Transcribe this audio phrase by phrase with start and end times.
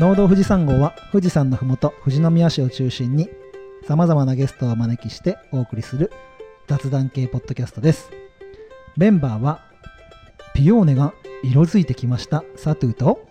[0.00, 3.28] 農道富士山号は富士山のふもと富士宮市を中心に
[3.84, 6.12] さまざまなゲストをお招きしてお送りする
[6.68, 8.10] 雑談系ポッドキャストです。
[8.96, 9.60] メンバーは
[10.54, 12.44] ピオーネが色づいてきました。
[12.56, 13.26] サトゥーと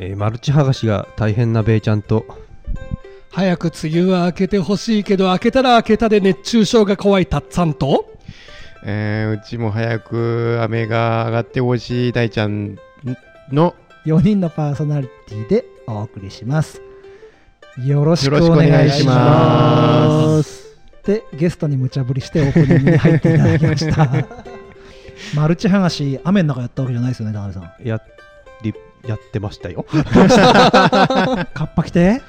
[0.00, 2.24] えーマルチ剥がしが大変なベイちゃんと
[3.30, 8.16] 早く梅雨は明けてほしいけど明けたら明けたで熱中症が怖いたっさんと
[8.82, 12.78] えーうちも早く雨が上がってほしい大ちゃん
[13.52, 13.74] の
[14.06, 16.80] 4人のパーソナリティでお送りします。
[17.84, 19.14] よろしくお願願いしま
[20.36, 20.64] ます。
[21.04, 24.08] でゲストに無茶ぶりしてオープニングに入っていただきました。
[25.34, 27.84] マルチ剥がし雨の中やったわけじゃないですよね田辺さん。
[27.84, 28.00] や
[28.62, 28.74] り
[29.08, 29.84] やってましたよ。
[29.90, 32.22] カッパ着て？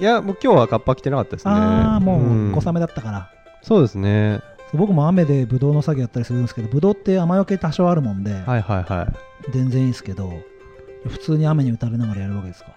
[0.00, 1.52] いやもう今日はカッパ着てなかったですね。
[1.52, 3.28] ああもんう小雨だったから、
[3.60, 4.40] そうですね。
[4.72, 9.06] 僕も雨でブドウの作業やったりするんですけどブドウって雨よけ多少あるもんで、はいはいは
[9.48, 9.52] い。
[9.52, 10.32] 全然いいんですけど
[11.08, 12.72] 普通に雨に打たれながらやるわけですか？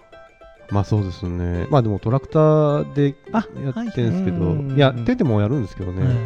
[0.70, 1.66] まあそうですね。
[1.70, 4.76] まあでもトラクターであやってるんですけど、はいはい。
[4.76, 6.18] いや手でもやるんですけどね、はいはい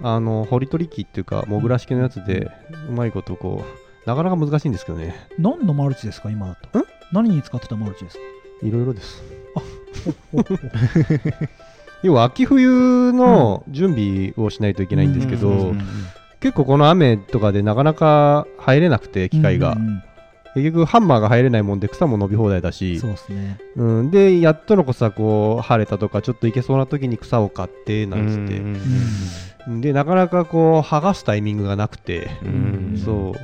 [0.00, 2.48] あの掘り取り機っていうかモグラ式のやつで
[2.88, 5.16] うまいことこうなかなか難しいんですけどね。
[5.40, 6.78] 何のマルチですか今だと？
[6.78, 6.84] ん？
[7.12, 8.22] 何に使ってたマルチですか？
[8.68, 9.20] いろいろです。
[10.04, 10.54] ほほほ
[12.04, 15.80] 要は秋冬の準備をしないといけないんですけど、うんうん
[16.40, 20.02] 結構この雨とかでなかなか入れなくて機械が、うんうん
[20.62, 22.98] 結局ハンマーが入れないもんで草も伸び放題だうんし。
[22.98, 23.58] そうですね。
[23.76, 28.58] うん、でやっとのこさこう晴れたとかちょっといけそうな時に草を買ってなんつって、
[29.66, 29.80] うん。
[29.80, 33.02] でなかなかこう剥がすタイミングがなくて、うん。
[33.04, 33.34] そ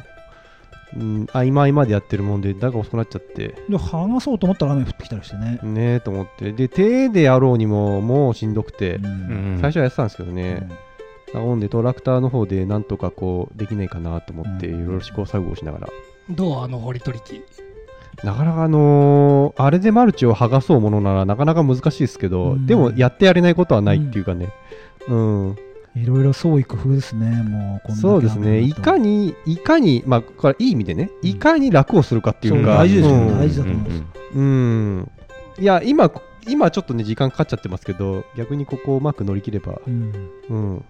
[0.96, 3.48] う、うん、合間合間でやってるもんでだが遅くなっちゃって。
[3.48, 6.52] で剥がそうと思ったら雨降ってきたりしてね、ねえと思って。
[6.52, 8.98] で手でやろうにももうしんどくて、
[9.60, 10.68] 最初はやってたんですけどうね、ん。
[11.34, 14.86] なのでトラクターの方でなんとかこうできないかなと思っていうん。
[14.86, 15.88] ろいろ試行錯誤しながら、
[16.30, 17.42] どうあの掘り取り機？
[18.24, 22.66] なかなかあのーあれでマルチを剥がそうものならなかなか難しいですけど、うん。
[22.66, 24.48] でもやってやれないことはないっていうかね、
[25.08, 25.56] うん。
[25.94, 28.60] いろいろ創意工夫ですねもうこんだけそうですね。
[28.60, 31.28] いかににいかにまあこれいい意味でねうん。
[31.28, 33.38] いかに楽をするかっていうかそう大事ですようん。
[33.38, 34.04] 大事だと思います。
[34.34, 35.10] うん。
[35.58, 36.10] いや今
[36.46, 40.30] 今ちょっとね時間かかっちゃってますけど逆にここをうまく乗り切ればうん。
[40.48, 40.80] うん、っ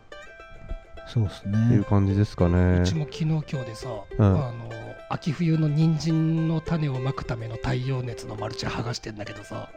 [1.06, 2.80] そうですていうね感じですかね。
[2.80, 3.88] うちも昨日今日でさ、
[4.18, 4.24] うん。
[4.24, 4.70] あの
[5.10, 9.68] 秋冬の人参の種をまくための太陽熱のマルチ剥がしてんだけどさ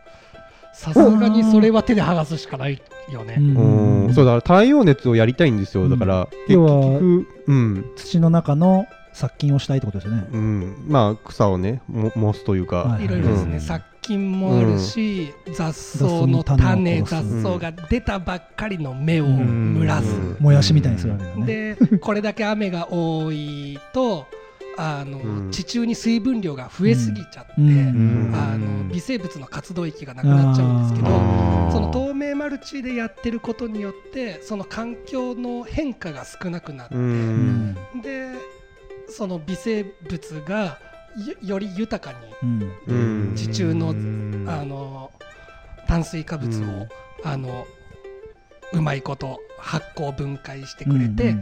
[0.74, 4.06] さすがにそれは手で剥がすしかないよね、うん。
[4.06, 4.14] うん。
[4.14, 5.90] そうだ太陽熱をやりたいんですよ。
[5.90, 7.86] だから、結要は局うん。
[7.96, 10.28] 土の中の殺菌をしたいってことですよね。
[10.32, 13.60] うん、まあ草をねも燃すというか、はいいろいろですね、うん。
[13.60, 19.76] 殺菌もあるし、雑草の雑草の種雑草が出たばっかりの芽をん。
[19.80, 20.38] 蒸らす、うん。
[20.40, 21.46] もやしみたいにするわけだよね。
[21.46, 24.26] でこれだけ雨が多いと
[24.78, 25.52] あの、うん。
[25.52, 27.68] 地中に水分量が増えすぎちゃって、うん。
[27.68, 28.36] うん。
[28.36, 31.08] あの微生物の活動域がなくなっちゃうんですけど
[31.72, 38.02] その透明マルチでやってることによってその環境の変化が少なくなって、ううんん。
[38.02, 38.32] で
[39.10, 40.80] その微生物が
[41.18, 44.46] よより豊かに地中のうん。
[44.48, 45.12] あの
[45.88, 46.88] 炭水化物を、うん。
[47.24, 47.66] あの
[48.74, 51.36] うまいこと発酵分解してくれて、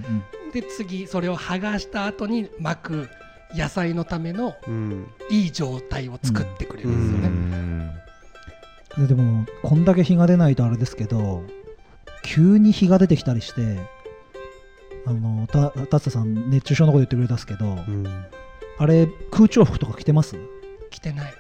[0.53, 3.09] で次それを剥がした後に巻く
[3.53, 5.08] 野菜のためのうん。
[5.30, 7.28] いい状態を作ってくれるんですよね。
[8.97, 9.08] うん。
[9.08, 11.44] ででもこんだけ日が出ないとあれですけど
[12.24, 13.78] 急に日が出てきたりして
[15.06, 18.25] あのた達田さん熱中症のこと言ってくれたんですけど、うん
[18.78, 20.36] あれ空調服とか着てます？
[20.90, 21.34] 着てない。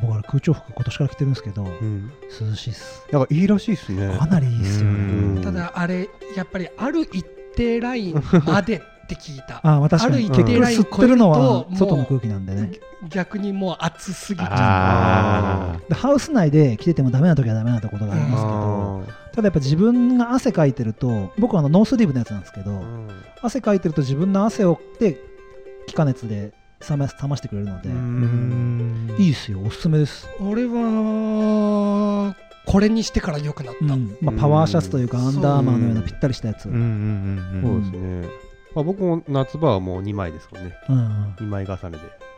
[0.00, 2.10] 僕あれ空調服今年から着てるんですけど、うん。
[2.40, 3.06] 涼しいっす。
[3.12, 4.16] なんかいいらしいですね。
[4.18, 5.42] かなりいいっすよね、うん。
[5.42, 9.60] ただあれやっぱりある一定ラインまでって聞いた。
[9.64, 10.14] あまあ確かに。
[10.14, 12.72] ある一定ライン吸ってるのは外の空気なんでね。
[13.08, 23.08] 逆にもう暑すぎちゃあでハウス内で着ててもダメな時はダメなことがありますけど、あただやっぱ自分が汗かいてると僕はあのノースリーブのやつなんですけど、ーうん。
[23.42, 25.18] 汗かいてると自分の汗をで
[25.88, 26.52] 気化熱で
[26.88, 29.14] 冷ま冷ましてくれるので、うん。
[29.18, 29.60] いいですよ。
[29.64, 32.36] おすすめです、う俺は
[32.66, 34.16] これにしてから良くなった、うん。
[34.20, 35.22] まあ、パワーシャツというかう。
[35.22, 38.28] んアンダーマーのようなぴったりしたやつ、そうですね、
[38.74, 40.74] まあ、僕も夏場はもう2枚ですもんね。
[40.88, 42.31] うん2枚重ねで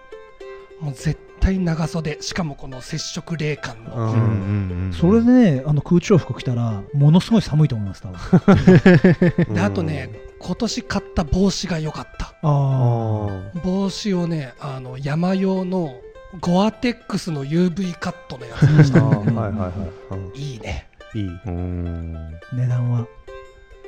[0.84, 2.18] もう絶対長袖。
[2.20, 4.02] しかもこの接触冷感の、うん。
[4.02, 5.26] うんうんうんそれで
[5.56, 9.54] ねあの空調服着たらものすごい寒いと思います多分。
[9.54, 12.34] であとね今年買った帽子が良かった。
[12.42, 16.00] 帽子をねあの山用の
[16.40, 18.62] ゴアテックスの UV カットのやつ。
[18.62, 20.86] にしあたーはいはいはい、ね。
[21.14, 21.30] いい。
[22.52, 23.06] 値段は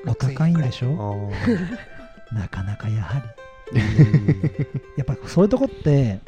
[0.07, 1.69] お高いんでしあょー。
[2.35, 3.23] なかなかやは
[3.73, 3.81] り。
[3.81, 4.51] うん。
[4.97, 6.21] やっぱそういうとこって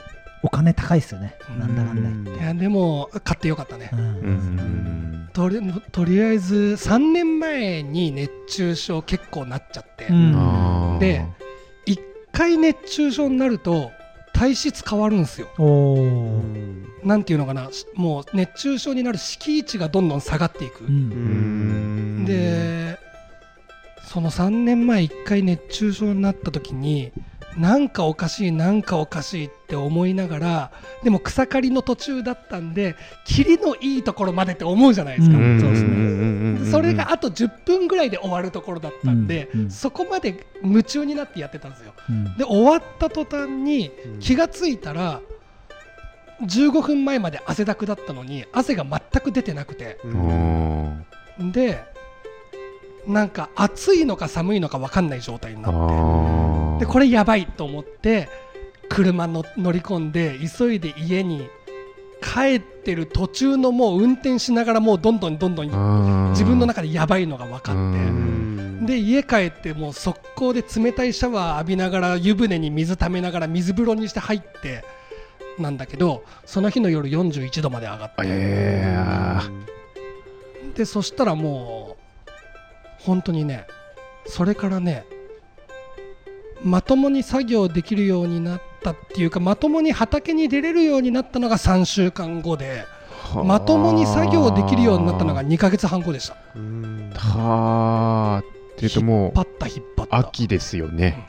[0.43, 1.35] お金高いですよね。
[1.58, 2.43] なんだかんだ言って。
[2.44, 3.90] いやでも買ってよかったね。
[3.93, 4.00] うん。
[4.00, 5.29] うん。
[5.32, 5.61] とり
[5.93, 10.12] とりあえず3年前に熱中症結構なっちゃって、で
[11.87, 12.00] 1
[12.32, 13.90] 回熱中症になると
[14.32, 15.49] 体質変わるんですよ。
[15.58, 16.43] おお
[17.05, 17.70] なんていうのかな。
[17.73, 20.85] しもう熱中症になる敷地がどんどん下がっていく。
[20.85, 20.90] うん。
[20.90, 20.94] う
[22.23, 22.25] ん。
[22.25, 22.99] で
[24.06, 27.12] その3年前1回熱中症になった時に
[27.56, 30.72] なんかおかしいなんかおかしいって思いながら
[31.02, 35.60] でも草刈りの途中だったんで霧のいいところまでって思うじゃないですか、うん。
[35.60, 35.88] そうですね。
[36.64, 39.60] ねそれがあと10分ぐらいで終わるところだったんで、うん。
[39.62, 41.94] うんそこまで夢中になってやってたんですよ。
[42.08, 42.36] うん。
[42.36, 43.90] で終わった途端に
[44.20, 45.20] 気がついたら
[46.42, 49.98] 15分前まで汗だくだったのに汗が全く出てなくて。
[50.04, 51.04] うん。
[51.52, 51.82] で
[53.06, 55.78] なんか暑いのか寒いのか分かんない状態になって。
[55.78, 56.47] あ
[56.78, 58.28] でこれやばいと思って
[58.88, 61.48] 車の乗り込んで急いで家に
[62.20, 68.28] 帰ってる途中のもう運転しながらもうどんどんどんどん自分の中でやばいのが分かって。
[68.86, 74.82] で家帰ってもう速攻で冷たいシャワー浴びながら湯船に水ためながら水風呂にして入って
[75.58, 78.14] なんだけどその日の夜41度まで上がって。
[78.25, 78.96] え
[80.75, 83.66] でそしたらもう本当にね
[84.26, 85.04] それからね
[86.62, 92.84] まともに作業できるようになったっていうかまともに畑に出れるようになったのが3週間後で
[93.44, 96.34] まともに作業できるようになったのが2ヶ月半後でした。
[97.19, 98.43] はあ。
[98.43, 99.66] っていうともう引っ張った。
[99.66, 101.28] 引っ張った秋ですよね。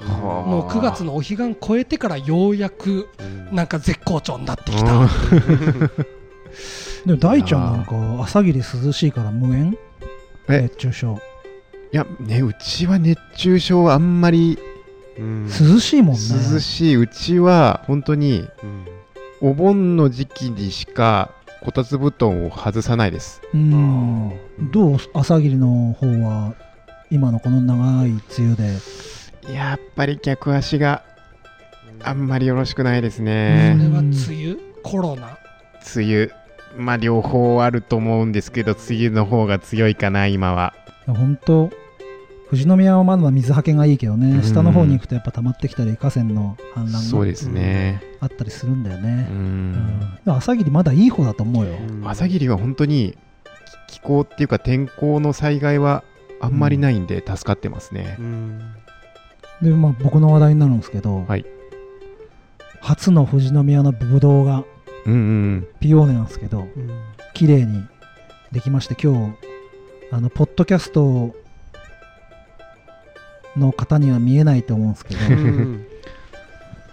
[0.00, 0.48] はあ。
[0.48, 3.08] もう9月のお彼岸超えてからようやく
[3.50, 4.84] なんか絶好調になってきうん。
[4.86, 5.08] た
[7.06, 9.76] でも大ちゃんなんか朝霧涼しいから無縁？
[10.48, 10.62] え？
[10.62, 11.18] 熱中症
[11.92, 14.58] いやねうちは熱中症はあんまり
[15.18, 16.20] 涼しいもんね。
[16.52, 16.94] 涼しい。
[16.94, 18.48] うちは本当に
[19.42, 21.30] お盆の時期にしか
[21.62, 23.42] こたつ布団を外さないです。
[23.52, 24.32] うん。
[24.72, 26.54] どう朝霧の方は
[27.10, 29.54] 今のこの長い梅雨で？
[29.54, 31.02] やっぱり客足が
[32.02, 34.12] あんまりよろしくないですそねれは梅
[34.52, 34.56] 雨？
[34.82, 35.36] コロナ？
[35.94, 36.30] 梅雨。
[36.74, 40.72] まあ両方あると思うんですけど梅雨の方が強いかな今は。
[41.06, 41.70] 本当
[42.52, 44.42] 富士宮はまだ水はけがいいけどね、うん。
[44.42, 48.02] 下の方に行くとやっぱ溜まってきたり河川の氾濫そうですね。
[48.20, 49.72] があったりするんだようね、うん。
[49.72, 50.00] ん。
[50.22, 51.72] でも朝霧まだいい方だと思うよ、
[52.04, 53.16] 朝霧は本当に
[53.88, 56.04] 気候っていうか天候の災害は
[56.42, 58.18] あんまりないんで助かってますね、
[59.62, 61.46] でまあ僕の話題になるんですけど、はい。
[62.82, 64.64] 初の富士宮のブドウが
[65.06, 66.68] うんうんピオーネなんですけど
[67.32, 67.82] 綺麗に
[68.52, 69.36] できまして今日
[70.10, 71.34] あのポッドキャスト
[73.56, 75.20] の方には見えないと思うんですけど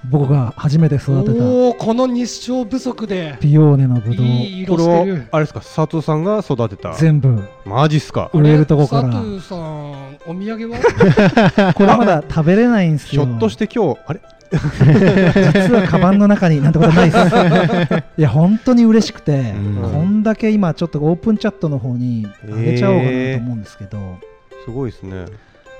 [0.09, 3.37] 僕が初めて育てたおおこの日照不足で。
[3.41, 4.25] ピオーネのブドウ。
[4.25, 5.27] いいこれは色してる。
[5.29, 6.93] あれですか佐藤さんが育てた？
[6.93, 7.43] 全部。
[7.65, 8.31] マジっすか？
[8.33, 9.09] 売れるとこから。
[9.09, 11.73] 佐藤さんお土産は？
[11.75, 13.25] これまだ食べれないんですよ。
[13.25, 14.21] ひょっとして今日あれ？
[14.51, 17.25] 実はカバンの中になんてことないです。
[18.17, 19.91] いや本当に嬉しくて、うん。
[19.91, 24.17] こんだけ今ちょっとオープンチャットの方に上げちゃおうかなと思うんですけど、
[24.63, 25.25] すごいですね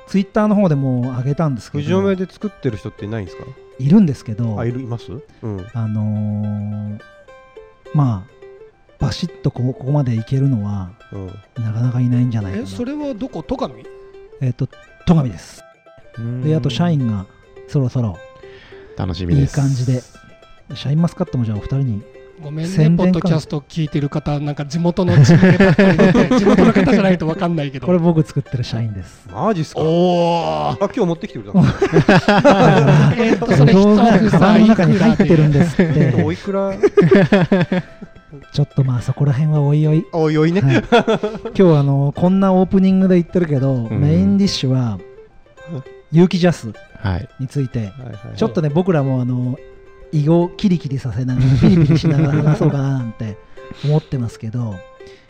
[0.09, 3.44] ツイッターの方でもう上げたんですけ富士宮どで作ってる人っていないんですか？
[3.77, 4.59] いるんですけど。
[4.59, 5.11] あいるいます？
[5.11, 5.17] う
[5.47, 5.68] ん。
[5.73, 6.99] あのー
[7.94, 8.33] まあ
[8.97, 11.28] バシッとここここまでいけるのはうん。
[11.63, 12.63] なかなかいないんじゃないかな。
[12.63, 13.44] えそれはどこ？
[13.44, 13.83] 戸上？
[14.42, 14.68] えっ、と
[15.06, 15.63] 戸上です。
[16.18, 16.42] うん。
[16.42, 17.28] であと社員が
[17.68, 18.18] そろそろ
[18.89, 19.56] いい楽しみです。
[19.56, 20.01] 感じで。
[20.75, 22.04] シャインマスカットもじゃあお二人に
[22.41, 27.85] ごめんねポッドキャスト聞いてる方なんか地元の 地元の方じゃないと分かんないけど。
[27.85, 29.27] これ僕作ってる社員です。
[29.31, 29.81] マジっすか？
[29.81, 35.59] おおあ今日持ってきてくれたんですかだから えっとそれぶどうが一房カバンの中に入ってるんで。
[35.59, 36.73] ですっておいくら？
[38.53, 40.83] ちょっとまあそこら辺はおいおい、おいおいね、はい。
[41.57, 43.99] 今日あのこんなオープニングで言ってるけど、ん。
[43.99, 44.99] メインディッシュは
[46.11, 47.27] 有機ジャスはい。
[47.39, 47.79] について。
[47.79, 48.37] はいはい。
[48.37, 49.57] ちょっとね僕らもあの
[50.11, 53.37] 胃をキリキリさせながらピリピリしながら話そうかななんて
[53.85, 54.75] 思ってますけど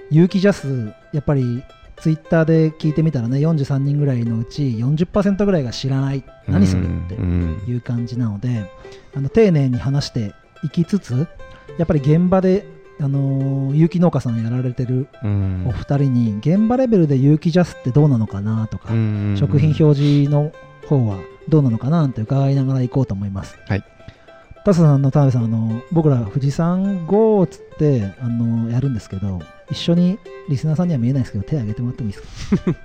[0.09, 1.63] 有機ジャスやっぱり
[1.98, 8.65] ツイッターで聞いてみたらね43人ぐらいのうち40%ぐらいが知らない何それってうんいう感じなので
[9.13, 10.33] あの丁寧に話して
[10.63, 11.27] いきつつ
[11.77, 12.65] やっぱり現場で、
[13.00, 20.51] あのー有機農家さんやられてるうんお二人に現場レベルで有機ジャスってどうなのかなとか、うん食品表示の
[20.88, 21.17] 方は
[21.50, 23.57] どうなのかななんて伺いながら行こうと思います。
[23.67, 23.83] はい。
[24.73, 29.39] さんの田辺さんあの僕ら富士山 GO っつってあのやるんですけど
[29.71, 32.75] 一緒にリスナーさんには見えないですけど手挙げてもらってもいいですか？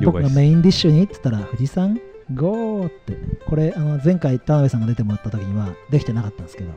[0.04, 1.98] 僕がメインディッシュにって言ったら富士山
[2.34, 3.16] ゴーって
[3.46, 6.70] これあの前回田辺さんが出てもらった時にはできてなかったんですけど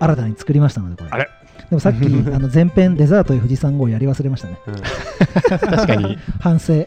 [0.00, 1.10] 新たに作りましたのでこれ。
[1.10, 1.28] あれ？
[1.70, 4.56] でもさっき あの前編デザートへ富士山号やり忘れましたね。
[5.48, 6.18] 確かに。
[6.40, 6.86] 反省。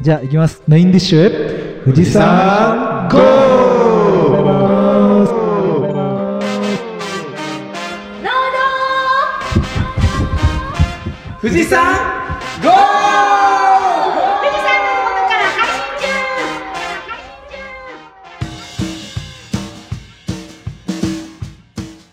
[0.00, 0.62] じゃあいきます。
[0.66, 3.18] メインディッシュへ富士山ゴ
[11.52, 11.84] 士山
[12.62, 15.68] ゴー富士山の麓から配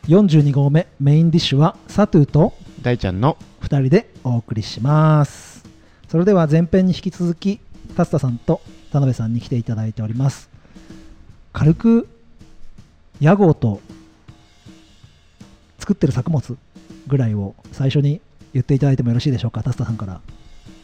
[0.03, 5.63] 信42号目メインディッシュはサトゥーと大ちゃんの2人でお送りします。
[6.09, 7.61] それでは前編に引き続き
[7.95, 8.59] 達田さんと
[8.91, 10.49] 田辺さんに来ていただいております。
[11.53, 12.09] 軽く
[13.21, 13.79] 屋号と
[15.77, 16.57] 作ってる作物
[17.07, 18.19] ぐらいを最初に
[18.53, 20.21] 言っていただいてもよろしいでしょうか達田さんから。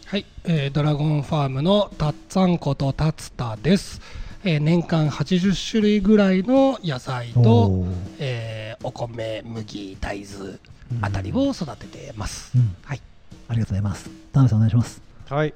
[0.07, 4.01] はい、えードラゴンファームのたっつぁんことたつたです、
[4.43, 7.85] えー年間80種類ぐらいの野菜と、
[8.19, 10.57] えーお米麦大豆
[11.01, 12.75] あたりを育ててます、うん。
[12.83, 13.01] はい。
[13.47, 14.09] ありがとうございます。
[14.31, 15.01] 田辺さんお願いします。
[15.27, 15.53] はい。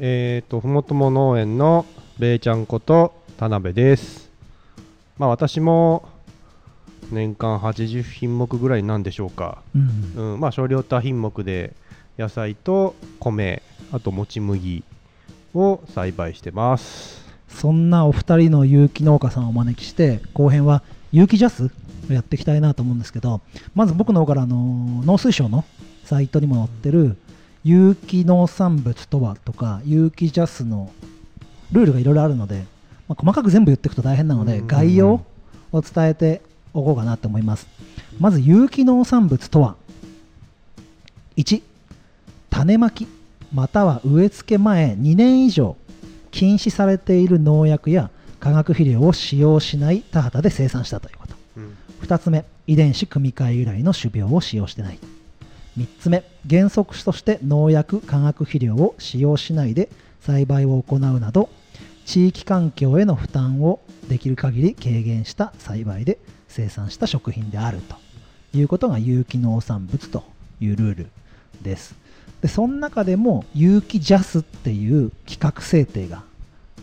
[0.00, 1.86] えっ、とふもとも農園の
[2.18, 4.30] べいちゃんこと田辺です。
[5.18, 6.08] まあ私も
[7.12, 9.62] 年間80品目ぐらいなんでしょうか。
[9.74, 10.32] うん。
[10.34, 11.74] うん、まあ少量多品目で
[12.18, 14.84] 野菜と米あともち麦
[15.54, 17.22] を栽培してます。
[17.48, 21.70] そんなお二人の有機農家さんをお招きして後編は有機ジャス
[22.10, 23.40] をやっていきたいなと思うんですけど
[23.74, 24.56] まず僕の方からあの
[25.04, 25.64] 農水省の
[26.04, 27.16] サイトにも載ってる
[27.64, 30.90] 有機農産物とはとか有機ジャスの
[31.70, 32.64] ルールがいろいろあるので、
[33.06, 34.66] まあ、細かく全部言っていくと大変なのでうん。
[34.66, 35.24] 概要
[35.72, 36.42] を伝えて
[36.74, 37.66] おこうかなと思います。
[38.18, 39.76] まず有機農産物とは
[41.36, 41.62] ？1
[42.50, 43.06] 種まき
[43.52, 45.76] または植え付け前2年以上
[46.30, 48.10] 禁止されている農薬や
[48.40, 51.34] 化学肥料を使用しない田畑で生産したということ。
[51.56, 51.76] うん。
[52.02, 54.98] 2つ目遺伝子組み換え由来の種苗を使用してない。
[55.78, 59.88] 3つ目原則として農薬化学肥料を使用しないで
[60.20, 61.48] 栽培を行うなど
[62.04, 66.18] 地域環境への負担をできる限り軽減した栽培で
[66.52, 67.96] 生産した食品であると
[68.56, 70.22] いうことが有機農産物と
[70.60, 71.06] いうルール
[71.62, 71.94] です。
[72.42, 76.24] でその中でも有機ジャスっていう企画制定が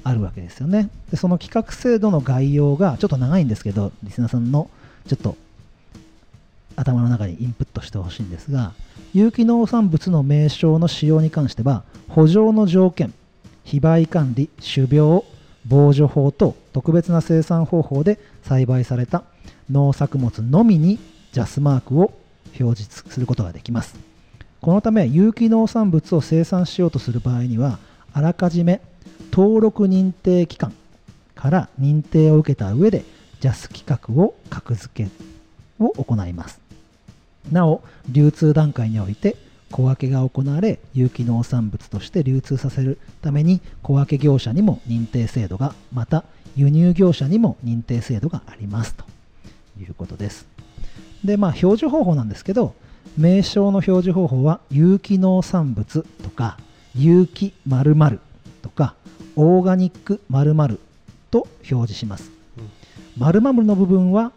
[0.04, 0.90] あるわけですよね。
[1.12, 4.70] でその企画制度の概要がちょっと長いんですけどリスナーさんの
[5.08, 5.38] ちょっと
[6.76, 8.72] 頭の中にインプットしてほしいんですが
[9.14, 13.14] 有機農産物の名称の使用に関しては補助の条件
[13.66, 15.26] 非売管理種苗
[15.68, 19.24] 防除法と特別な生産方法で栽培された
[19.70, 21.00] 農作物のみに
[21.32, 22.14] ジャスマークを
[22.60, 23.96] 表示することができます。
[24.62, 27.80] このため有機農産物を生産しようとする場合には
[28.14, 28.82] あらかじめ
[29.32, 30.74] 登録認定機関
[31.36, 33.06] から認定を受けた上で
[33.40, 35.10] JAS 規格を格付け
[35.80, 36.60] を行います。
[37.52, 39.38] なお流通段階において
[39.72, 49.06] 小分けが行われ有機農産物として流通させるために小分け業者にも認定制度がまた輸入業者にも認定制度がありますと。
[49.82, 50.48] いうことです。
[51.24, 52.74] でまあ表示方法なんですけど
[53.18, 56.58] 名称の表示方法は有機農産物とか
[56.96, 58.20] 有機〇〇
[58.62, 58.96] とか
[59.36, 60.80] オーガニック〇〇
[61.32, 62.32] と表示します。
[63.18, 64.32] 〇〇の部分は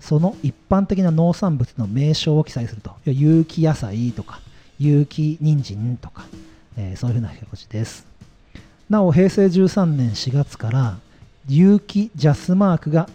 [0.00, 2.92] その一般的な農産物の名称を記載すると。
[3.04, 4.40] 有機野菜とか
[4.78, 6.24] 有機人参とか、
[6.76, 8.06] えーそういうふうな表示です。
[8.90, 10.98] なお平成13年4月から
[11.48, 13.08] 有機ジャスマークが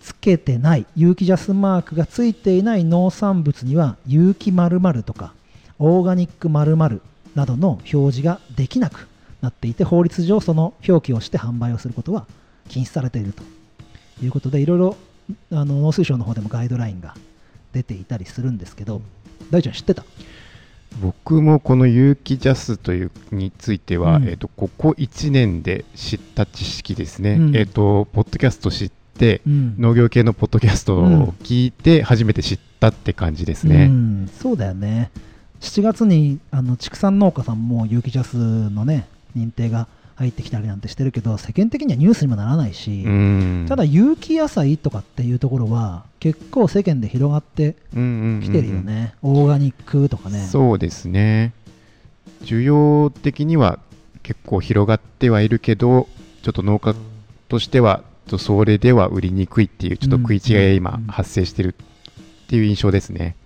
[0.00, 5.34] つけてない有機ジャスマークがついていない農産物には有機〇〇とか
[5.78, 7.02] オーガニック〇〇
[7.34, 9.08] などの表示ができなく
[9.40, 12.26] なっていて法律上その表記をして販売をすることは
[12.68, 13.42] 禁止されていると。
[14.22, 14.96] いうことでいろいろ
[15.50, 17.14] あの農水省の方でもガイドラインが
[17.72, 19.00] 出ていたりするんですけど
[19.50, 20.04] 大ちゃん知ってた？
[21.00, 24.28] 僕もこの有機ジャスというについては、うん。
[24.28, 27.56] えっとここ1年で知った知識ですね、うん。
[27.56, 28.99] えっとポッドキャスト知って、
[29.46, 29.74] うん。
[29.78, 35.10] 農業系のポッドキャストを聞いて初めて知ったって感じですね、うん、そうだよね。
[35.60, 38.36] 7月にあの畜産農家さんも有機ジャス
[38.70, 43.66] のね認定が入ってきたりなんてしてるけど世間的にはニュースにもならないし、うん。
[43.68, 48.42] ただ有機野菜とかっていうところは結構世間で広がってうんうんうんうん。
[48.42, 50.40] きてるよね、オーガニックとかね。
[50.46, 51.52] そうですね。
[52.42, 53.78] 需要的には
[54.22, 56.08] 結構広がってはいるけど
[56.42, 56.94] ちょっと農家
[57.48, 61.06] としてはとそれでは売りにくいっていうちょっと食い違いが今うん。
[61.06, 63.36] 発生してるっていう印象ですね。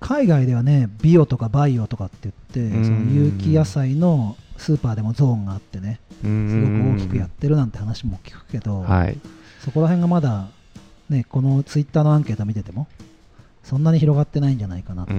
[0.00, 2.84] 海外ではねビオとかバイオとかって言ってうん。
[2.84, 9.18] その有機野菜のスーパーでもゾーンがあってねすすごく大きくやってるなんて話も聞くけど、はい。
[9.64, 10.48] そこら辺がまだ、
[11.08, 12.86] ね、このツイッターのアンケート見てても
[13.62, 15.14] そんなに広がってないんじゃないかなって、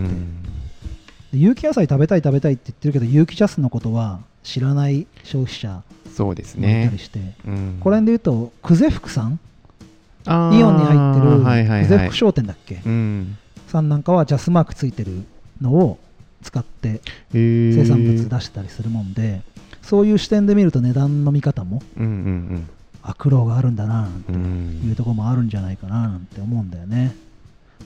[1.33, 5.83] 有機野菜食べたい食べたいって言ってるけど有機ジャスのことは知らない消費者
[6.15, 6.99] そうですねたり。
[6.99, 9.39] して、うんこれで言うと久世福さん？
[10.25, 12.15] イオンに入ってるはいはいはい久世福。
[12.15, 13.37] 商店だっけ、うん。
[13.67, 15.23] さんなんかはジャスマークついてる
[15.61, 15.99] のを
[16.41, 17.01] 使って
[17.33, 19.41] 生生産物出したりするもんで、
[19.81, 22.69] そういう視点で見ると値段の見方もうんうん
[23.03, 24.09] あ苦労があるんだなな
[24.87, 27.15] いうところもあるんじゃないかななんて思うんだよね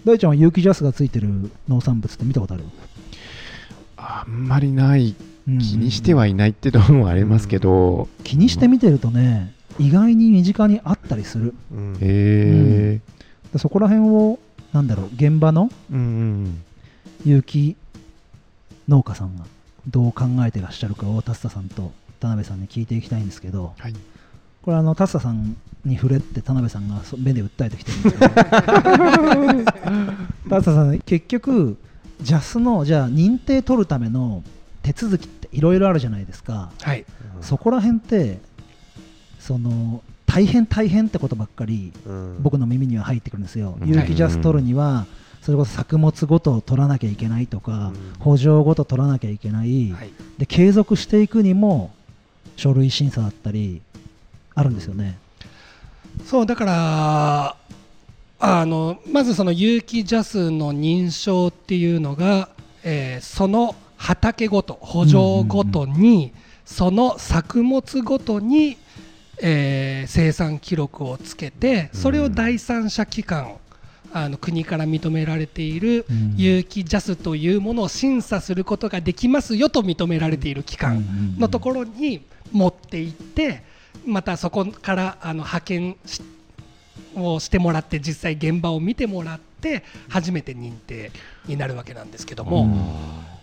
[0.06, 2.64] 大ちゃんは有機ジャスがついてる農産物って見たことある、
[3.98, 5.16] あんまりない。
[5.54, 5.60] うん。
[5.60, 8.08] 気にしてはいないってところもありますけど。
[8.24, 11.54] 気にして見てるとね意外に身近にあったりする。
[11.72, 11.94] うん。
[11.96, 13.02] へえ。
[13.54, 14.40] でそこら辺を
[14.74, 16.64] なんだろう現場のうんうん
[17.26, 17.76] 有機
[18.88, 19.46] 農家さんが
[19.88, 23.74] どう考えてらっしゃるかを達田さんと田辺さんに聞いていきたいんですけど。
[23.78, 23.94] はい。
[24.62, 28.34] これあの達田さんに触れって田辺さんがそ目で訴えてきてるんですけど
[30.50, 31.78] 達田さん結局
[32.22, 34.44] ジャスのじゃあ認定取るための
[34.84, 36.72] 手続きいろいろあるじゃないですか。
[36.82, 37.06] はい。
[37.42, 38.40] そこら辺って
[39.40, 42.38] その大変大変ってことばっかりうん。
[42.42, 43.90] 僕の耳には入ってくるんですよ、うん。
[43.90, 45.06] 有機ジャス取るには
[45.42, 47.96] それこそ作物ごと取らなきゃいけないとか、うん。
[48.20, 50.12] 補助ごと取らなきゃいけない、はい。
[50.38, 51.92] で継続していくにも
[52.56, 53.82] 書類審査だったり
[54.54, 55.18] あるんですよね。
[56.26, 57.56] そうだから
[58.42, 62.50] あのまずその有機ジャスの認証っていうのが、
[62.84, 66.34] えーその畑ごと補助ごとに、
[66.66, 68.78] その作物ごとに、
[69.42, 73.58] えー生産記録をつけてそれを第三者機関
[74.12, 76.34] あの国から認められているうん。
[76.36, 83.64] 有機ジャスというものを審査することができますよと認められている機関のところに持って行って
[84.06, 86.22] またそこからあの派遣し
[87.16, 91.12] をしてもらって実際現場を見てもらって初めて認定
[91.46, 92.68] になるわけなんですけども、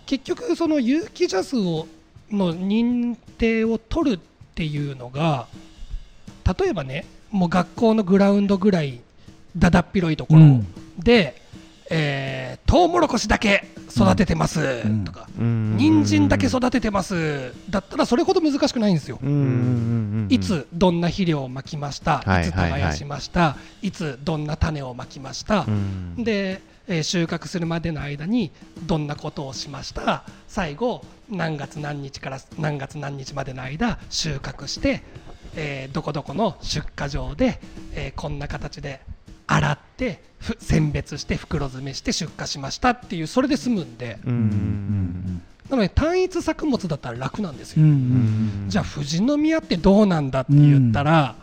[0.06, 1.86] 結局その有機ジャスを
[2.30, 4.20] の認定を取るっ
[4.54, 5.46] ていうのが
[6.58, 9.00] 例えばねもう学校のグラウンドぐらい
[9.56, 10.66] だだっ広いところうん。
[10.98, 11.40] で、
[11.90, 15.04] えー、トウモロコシだけ育ててますうん。
[15.04, 15.76] とか、うん。
[15.76, 17.52] 人参だけ育ててます。
[17.70, 19.18] だったらそれほど難しくないんですよ。
[20.28, 26.24] いつどんな肥料をまきました、はいいつ耕しました、いつどんな種をまきました、うん。
[26.24, 28.50] で、えー収穫するまでの間に
[28.86, 30.24] どんなことをしました？
[30.48, 35.02] 最後何月何日から何月何日までの間収穫して、
[35.56, 37.60] えーどこどこの出荷場で、
[37.92, 39.00] えーこんな形で
[39.48, 44.18] 洗ってふ選別して袋詰めして出荷しましたっていうそれで済むんで。
[45.68, 47.82] なので単一作物だったら楽なんですよ。
[47.82, 47.90] うん。
[47.90, 48.66] ううん。
[48.66, 48.70] ん。
[48.70, 51.34] じゃあ富士宮ってどうなんだって言ったら、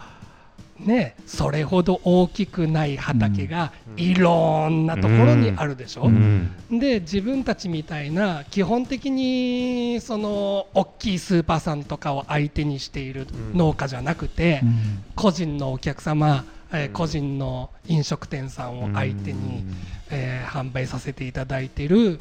[0.79, 6.49] ね、それほど大きくない畑がいろんなところにあるでしょ、うん。
[6.71, 15.03] で自分たちみたいな基本的にその大きいスーパーさんとかを相手にしている農家じゃなくて、うん。
[15.15, 19.63] 個人のお客様、えー個人の飲食店さんを相手に、
[20.09, 22.19] えー販売させていただいている、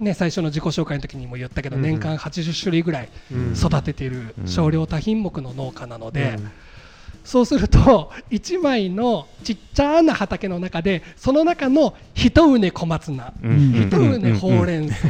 [0.00, 1.82] ね、最初の自己紹介の時にも言ったけど、うん。
[1.82, 3.52] 年間80種類ぐらいうん。
[3.54, 4.48] 育てているうん。
[4.48, 6.50] 少量多品目の農家なので、うん
[7.24, 14.86] そうすると1枚のちっちゃな畑の中でその中の一畝小松菜うん一畝ほうれん。
[14.86, 15.08] ん草、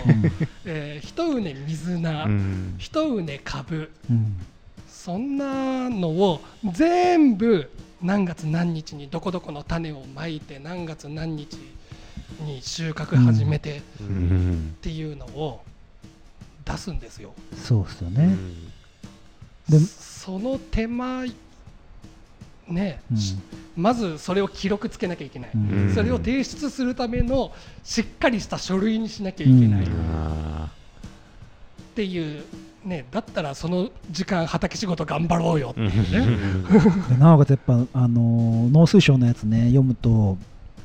[0.66, 2.74] えー一畝水菜、うん。
[2.78, 4.36] 一畝かぶうん
[4.88, 6.40] そんなのを
[6.72, 7.68] 全部
[8.02, 11.54] 何月何日にどこどこの種をまいて何月何日
[12.44, 14.76] に収穫始めてっううんん。
[14.80, 15.64] ていうのを
[16.64, 17.32] 出すんですよ。
[17.56, 18.24] そうですよね。
[18.24, 18.72] うん
[19.68, 21.24] でその手間
[22.68, 23.16] ね、うん。
[23.16, 23.36] し
[23.76, 25.94] まずそれを記録つけなきゃいけない、うん。
[25.94, 27.52] それを提出するための
[27.84, 29.84] しっかりした書類にしなきゃいけない。
[29.84, 29.94] っうん。
[30.16, 30.70] あ
[31.94, 32.42] ていう、
[32.84, 35.70] ね、だったらその時間畑仕事頑張ろうよ。
[35.70, 37.14] っていうーね。
[37.14, 40.38] でなおかつやっぱ、あのー農水省のやつね読むと、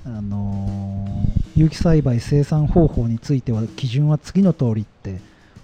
[0.05, 5.19] あのー有機栽培生産方法については基準は次の通りって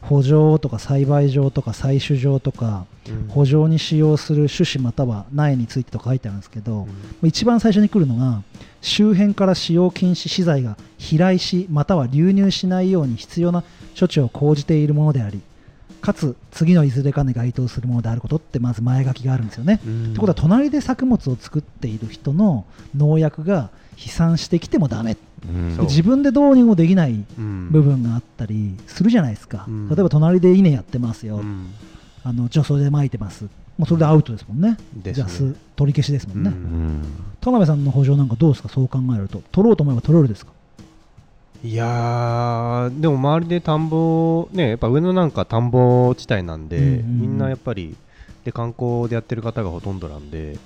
[0.10, 3.28] 補助とか栽培場とか採取場とかうん。
[3.28, 6.88] 補助に使用する種子または苗についてと書いてあるんですけど、
[7.22, 8.44] 一番最初に来るのが
[8.82, 13.64] 周辺から使用禁止資材が飛来しまたは流入しないように必要な
[13.98, 15.42] 処置を講じているものであり
[16.02, 19.80] かつ次のいずれかに該当するものであることってまず前書きがあるんですよね。
[19.86, 20.06] うん。
[20.12, 25.33] ってことは隣で作物を作っている人の農薬が飛散してきてもダメうんそう
[25.82, 27.70] 自分でどうにもできないうん。
[27.72, 29.90] 部分があったりするじゃないですか、うん。
[29.90, 31.68] 例えば隣で稲やってますよ、うん。
[32.24, 33.46] あの除草で撒いてます。
[33.78, 34.78] もうそれでアウトですもんね。
[35.76, 36.52] 取り消しですもんね、
[37.42, 38.70] 田辺さんの補助なんかどうですか？
[38.70, 39.42] そう考えると。
[39.52, 40.52] 取ろうと思えば取れるですか？
[41.64, 47.96] いやーでも周りで田んぼねやっぱ上野なんか田んぼ地帯なんで、みんなやっぱり
[48.46, 50.60] で観光でやってる方がほとんどなんで、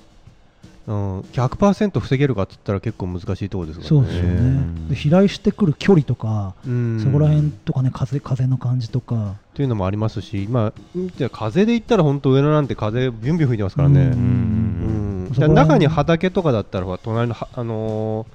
[0.87, 4.07] うん、100%防げるかっつったら結構難しいところですからね。
[4.07, 4.29] そうですよね。
[4.29, 4.87] うん。
[4.87, 7.01] で飛来してくる距離とか、うん。
[7.03, 9.31] そこら辺とかね風風の感じとか。
[9.31, 15.29] っていうのもありますし、まあ、うんじゃあ風で言ったら本当上野なんて風ビュンビュン吹いてますからね、うん。
[15.39, 15.53] うん。
[15.53, 18.27] 中に畑とかだったら隣のはあのー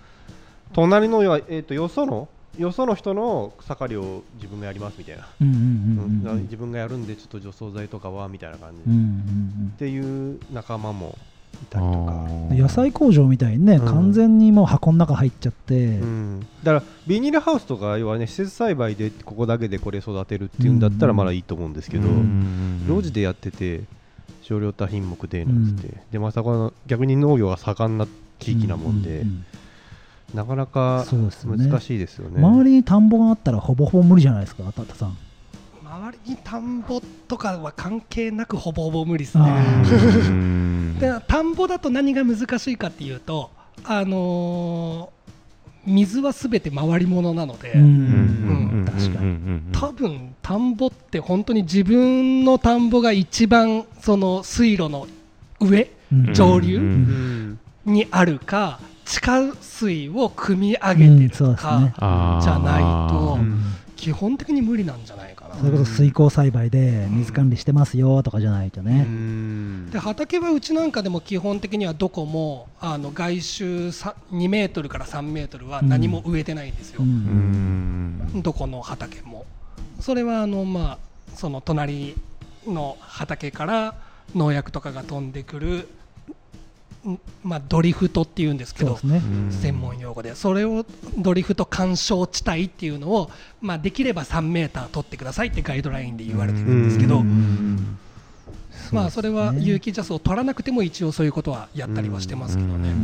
[0.74, 6.36] 隣のよ,、えー、とよそのよその人の草刈りを自分がやりますみたいな、うんうんうんうんうん。
[6.36, 6.42] うん。
[6.42, 8.98] 自分がやるんでちょっと除草剤とかはみたいな感じ、うんうっ
[9.68, 9.70] ん。
[9.78, 11.16] ていう仲間も
[11.54, 13.86] いたりとか、うん野菜工場みたいにね、うん。
[13.86, 22.84] 完全にもう箱の中入っちゃって、うん、だからビニールハウスとか要はね施設栽培でここだけでこれ育てるっていうんだったらまだいいと思うんですけど、うん。
[22.86, 23.82] 路地でやってて
[24.42, 28.06] 少量多品目でなんつって、でまさかの逆に農業が盛んな
[28.38, 29.24] 地域なもんで、
[30.34, 32.38] なかなか難しいですよね。
[32.40, 35.16] 周りに田んぼがあったらほぼほぼ無理じゃないですかたったさん
[35.92, 39.52] 周りに田んぼとかは関係なくほぼほぼ無理ですあね。
[40.26, 43.50] うん で田んぼだと何が難しいかっていうと、
[43.84, 45.22] あのー
[45.84, 47.82] 水はすべて回り物なので、うん。
[47.82, 47.86] う
[48.82, 48.84] ん。
[48.86, 49.60] 確かに。
[49.72, 55.08] 多分田んぼって本当に自分の田んぼが一番その水路の
[55.60, 56.34] 上うん。
[56.34, 57.58] 上流うん。
[57.84, 63.64] にあるか地下水を汲み上げてるか、じゃないとうん
[63.96, 65.41] 基本的に無理なんじゃないかな。
[65.58, 69.90] それこそ水耕栽培で水管理してますよとかじゃないとうね、ん。
[69.90, 78.28] で畑はうちなんかでも基本的にはどこもあの外周さ2メートルから3メートルは何も植えてないんですよ、うん。
[78.34, 78.42] うん。
[78.42, 79.46] どこの畑も。
[80.00, 80.98] それはあの、まあ、
[81.36, 82.16] その隣
[82.66, 83.94] の畑から
[84.34, 85.86] 農薬とかが飛んでくる、ん
[87.42, 90.34] まあ、ドリフトっていうんですけどね、専門用語で。
[90.36, 90.86] それを
[91.18, 97.98] ドリフト干渉地帯っていうのを、まあ、できれば3メーター取ってくださいってガイドラインで言われてるんですけど、うん。
[98.92, 102.94] まあ、それは有機ジャスを取らなくても一応そういうことはやったりはしてますけどね。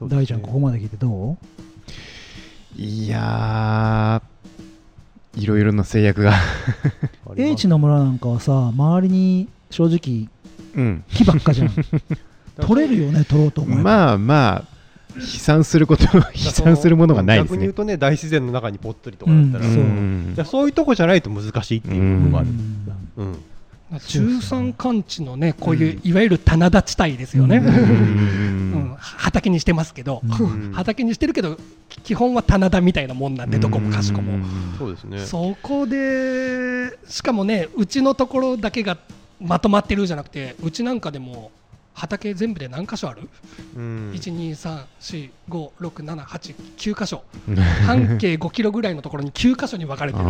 [0.00, 2.80] 大ちゃんここまで聞いてどう？
[2.80, 6.32] いやーいろいろな制約が。
[6.32, 6.40] あ
[7.26, 10.28] ります H の村なんかはさ周りに正直
[10.74, 11.04] うん。
[11.12, 11.70] 木ばっかじゃん
[12.66, 14.78] 取れるよね取ろうと思えば、まあまあ
[15.20, 17.56] 飛散すること飛散 するものがないですね。
[17.56, 20.34] 逆に言うとね大自然の中にぽっつりとかだったら、うん。
[20.36, 20.44] そう。
[20.44, 22.48] そういうとこじゃないと難しいっていうのがある、
[23.16, 23.36] うん。
[24.00, 27.66] 中山間地のねこういういわゆる棚田地帯ですよね、うん。
[27.66, 27.78] う うん。
[28.92, 30.72] ん畑にしてますけど、うん。
[30.72, 34.44] 畑にしてるけどき基本は棚田みたいなもんなんでどこもかしこも、
[34.78, 35.18] そうですね。
[35.20, 38.98] そこでしかもねうちのところだけが
[39.40, 41.50] まとまってるじゃなくてうちなんかでも
[41.98, 43.28] 畑全部で何箇所ある、
[43.76, 44.12] うん。
[44.14, 46.54] 1 2 3 4 5 6 7 8
[46.94, 47.24] 9箇所。
[47.86, 50.26] 半径5キロぐらいのところに9箇所に分かれてるん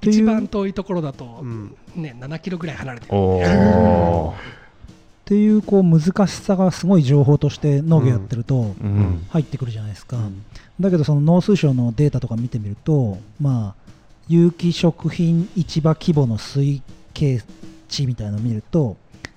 [0.00, 0.10] で。
[0.10, 9.24] 一番遠いところだと、うんね、7キロぐらい離れてーる っていうこう難しさがすごい情報として農業やってるとうん。
[9.30, 10.18] 入ってくるじゃないですか、
[10.80, 13.82] だけどその農水省のデータとか見てみるとまあ
[14.28, 16.80] 有機食品市場規模の推
[17.14, 17.40] 計
[17.92, 18.96] 値みたいなのを見ると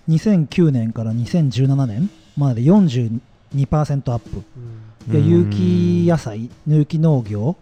[0.09, 3.19] 2009年から2017年まで42%
[4.11, 4.43] アップ。
[4.57, 5.27] うん。
[5.27, 7.55] 有機野菜有機農業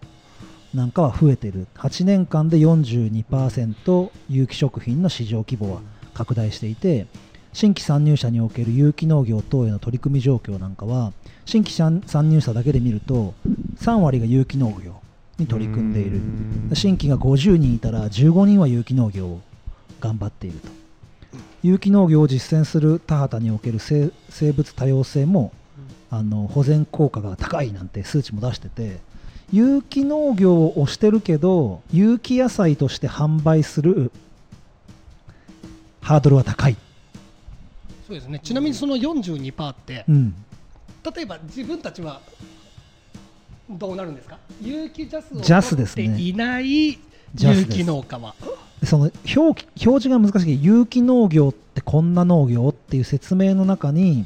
[0.74, 1.68] なんかは増えてる。
[1.76, 5.82] 8年間で42%有機食品の市場規模は
[6.14, 7.08] 拡大していて
[7.52, 11.12] 新規参入者における有機農業等への取り組み状況なんかは
[11.46, 13.34] 新規参参入者だけで見ると
[13.80, 15.02] 3割が有機農業
[15.38, 16.22] に取り組んでいる。
[16.76, 19.42] 新規が50人いたら15人は有機農業を
[20.00, 20.83] 頑張っていると
[21.64, 25.54] 有機農業を実践する田畑における生生物多様性も
[26.12, 29.00] あの保全効果が高いなんて数値も出してて
[29.52, 34.12] 有機農業を推してるけど有機野菜として販売する
[36.02, 36.76] ハードルは高い、
[38.06, 38.40] そうですね。
[38.44, 40.36] ちなみにその42%ってうん、
[41.16, 42.20] 例えば自分たちは
[43.70, 44.38] どうなるんですか？
[44.62, 46.04] 有機ジャスをジャスですね。
[46.04, 47.00] 取っていない
[47.38, 48.36] 有機農家は。
[48.84, 50.64] その表記表示が難しい。
[50.64, 54.26] 有機農業ってこんな農業っていう説明の中に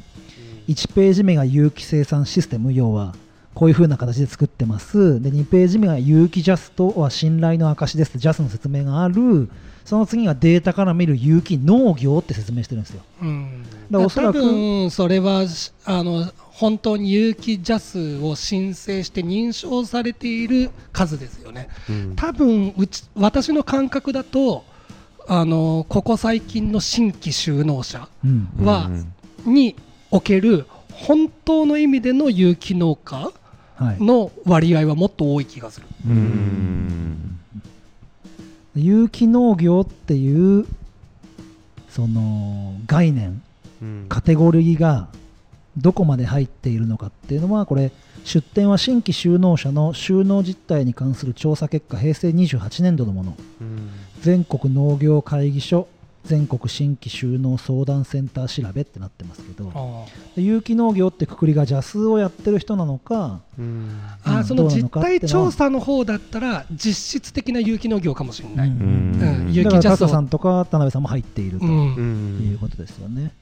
[0.68, 2.72] 1ページ目が有機生産システム。
[2.72, 3.14] 要は
[3.54, 5.20] こういう風な形で作ってます。
[5.22, 8.10] で2ページ目が有機ジャスとは信頼の証です。
[8.10, 9.48] ってジャスの説明がある。
[9.84, 13.00] その次がデータから見る有機農業って説明してるんですよ。
[13.22, 13.62] うん。
[13.62, 21.68] だからおそらく多分それはしあの本当に有機ジャスを申請して認証されている数ですよね。
[21.88, 22.16] うん。
[22.16, 24.64] 多分うち私の感覚だと
[25.28, 28.48] あのここ最近の新規就農者うん。
[28.64, 28.90] は、
[29.46, 29.76] に
[30.10, 33.30] おける本当の意味での有機農家
[33.76, 35.86] はい、の割合はもっと多い気がする。
[36.08, 37.38] うん
[38.74, 38.82] うん。
[38.82, 40.66] 有機農業っていう
[41.88, 43.40] その概念
[43.80, 44.06] うん。
[44.08, 45.06] カテゴリーが
[45.78, 47.90] どこまで入っているのかっていうのはこれ
[48.24, 53.36] 出典は新規就農者の就農実態に関する調査結果平成28年度のもの。
[53.60, 53.90] うん。
[54.20, 55.88] 全国農業会議所
[56.24, 60.04] 全国新規就農相談センター調べってなってますけどあ
[60.36, 63.64] 有機農業ってくくりがジャスをやってる人なのかうん。
[63.64, 68.68] うんあその実態調査の方だったら実質的な有機農業かもしれない。
[68.68, 69.46] うん。
[69.46, 69.52] うん。
[69.52, 73.32] 有機ジャスをタサさんとか田辺さんも入っているということですよね。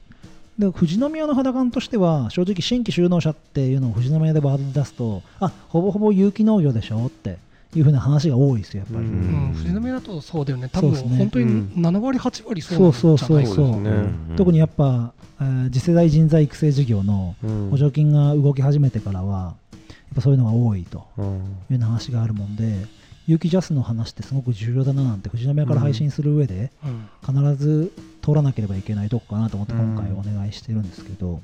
[0.57, 7.37] で富士宮の肌感としては正直新規就農者っていうのを富士宮でワードで出すとあほぼほぼ有機農業でしょって
[7.75, 9.05] いうふうな話が多いですよやっぱり。
[9.05, 9.49] ううん。
[9.51, 11.71] ん、富士宮だとそうだよね、多分本当にうん。
[11.75, 14.35] 7割、8割そうそうそうそうなんじゃないかそうそうですね。
[14.37, 17.69] 特にやっぱ、えー次世代人材育成事業のうん。
[17.69, 19.77] 補助金が動き始めてからはや
[20.13, 21.25] っぱそういうのが多いとうん。
[21.25, 22.85] いうような話があるもんで
[23.27, 27.09] 有機ジャスの話ってすごく重要だななんて富士宮から配信する上でうん。
[27.25, 31.41] 必ず通らなければいけないとこかなと思ってうん今回お願いしてるんですけど、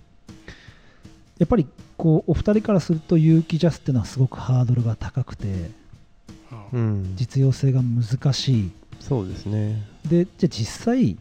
[1.38, 1.68] やっぱり
[1.98, 5.72] こうお二人からすると有機ジャスっていうのはすごくハードルが高くて
[7.16, 8.72] 実用性が難しい。
[9.00, 9.86] そうですね。
[10.08, 11.18] でじゃあ実際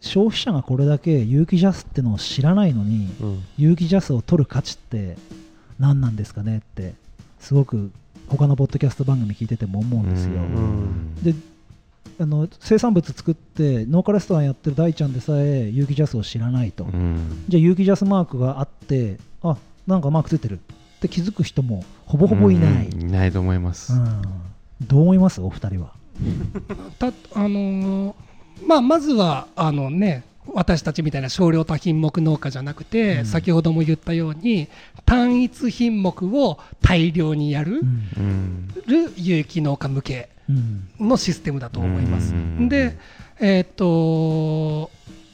[0.00, 3.44] 消費者がこれだけ有機ジャスってのを知らないのにうん。
[3.58, 5.16] 有機ジャスを取る価値って
[5.78, 6.94] 何なんですかねって
[7.38, 7.90] すごく
[8.30, 10.30] 他のポッドキャスト番組聞いてても思うんですよ。
[10.40, 11.14] ん。
[11.22, 11.34] で
[12.18, 17.44] あの生産物作って農家レストランやってる大ちゃんでさえ有機ジャスを知らないと、うん。
[17.48, 20.58] じゃあ有機ジャスマークがあってあなんかマークついてるっ
[21.00, 23.00] て気づく人もほぼほぼいない、うん。
[23.02, 23.94] いないと思います。
[23.94, 24.22] うん。
[24.82, 25.40] どう思います？
[25.40, 25.92] お二人は。
[26.98, 27.10] たあ
[27.48, 28.14] のー
[28.66, 30.22] まあ、まずはあの、ね、
[30.54, 33.26] 私たちみたいな少量多品目農家じゃなくて、うん。
[33.26, 34.68] 先ほども言ったように
[35.06, 38.08] 単一品目を大量にやるうん。
[38.16, 40.88] うんる有機農家向けうん。
[40.98, 42.32] のシステムだと思います。
[42.32, 42.68] うん。
[42.68, 42.96] で、
[43.38, 44.90] えーっと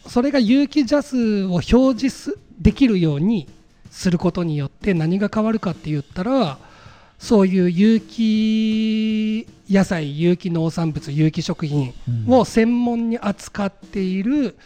[0.08, 3.48] それが有機ジャスを表示すできるように
[3.90, 6.58] することによって何が変わるかって言ったら
[7.18, 11.94] そういう有機野菜有機農産物有機食品
[12.28, 14.56] を専門に扱っている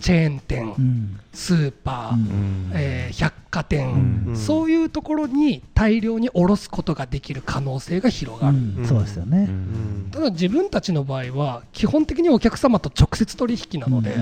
[0.00, 1.20] チェーン店、うん。
[1.32, 4.36] スーパー、えー百貨店、うん。
[4.36, 8.56] そういうところに大量に卸すことができる可能性が広がる。
[8.56, 8.86] うん。
[8.86, 9.46] そうですよね。
[9.48, 10.08] うん。
[10.10, 14.16] ただ自分たちの場合は基本的にお客様と直接取引なので、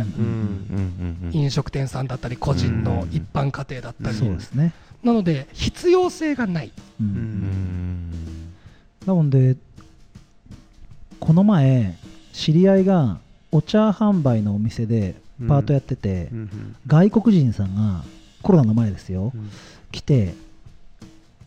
[1.32, 4.72] 飲食店さんだったり個人の一般家庭だったり、そうですね。
[5.02, 6.72] なので必要性がない、
[9.06, 9.56] なので
[11.20, 11.96] この前
[12.32, 13.18] 知り合いが
[13.52, 15.14] お茶販売のお店で
[15.48, 18.04] パートやってて、うん外国人さんが
[18.42, 19.50] コロナの前ですようん。
[19.92, 20.34] 来て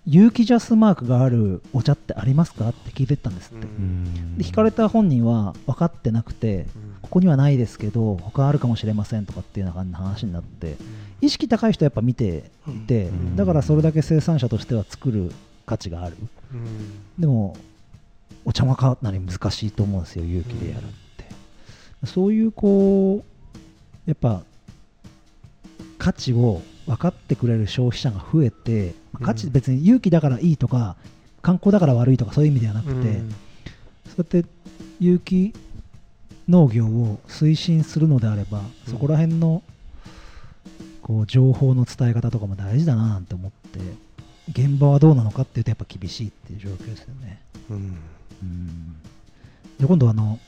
[0.05, 4.37] 有機ジャスマークがあるお茶ってありますかって聞いてったんですって、うん。
[4.37, 6.65] で聞かれた本人は分かってなくて
[7.01, 10.77] ここにはないですけど他あるかもしれませんとかっていうような話になって
[11.21, 13.35] 意識高い人はやっぱ見ていて、うん。
[13.35, 15.31] だからそれだけ生産者としては作る
[15.65, 16.15] 価値がある。
[16.53, 17.21] うん。
[17.21, 17.55] でも
[18.45, 21.25] お茶はかなり難しいと思うんですよ勇気でやるって、
[22.07, 23.23] そういうこう
[24.09, 24.41] やっぱ
[25.99, 30.95] 価値を分かってくれる消費者が増えてまあ価値うん別に勇気だからいいとか
[31.43, 33.29] 観光だから悪いとかそういう意味ではなくて、うん。
[34.05, 34.45] そうやって
[34.99, 35.53] 有機
[36.49, 39.61] 農業を推進するのであれば、うんそこら辺の
[41.03, 43.79] こう情報の伝え方とかも大事だななんて思って
[44.49, 47.39] 現場はどうなのかっていうとやっぱ厳しいっていう状況ですよね。
[47.69, 47.75] うん。
[47.75, 48.95] うん。
[49.79, 50.39] で今度あの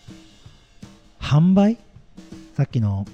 [1.20, 1.78] 販売？
[2.58, 3.06] さっきの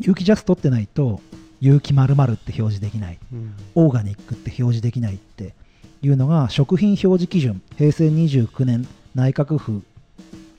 [0.00, 1.20] 有機ジャス取ってないと
[1.60, 3.18] 有機〇〇って表示できない。
[3.32, 3.54] うん。
[3.74, 5.54] オーガニックって表示できないって
[6.02, 9.82] いうのが食品表示基準平成29年内閣府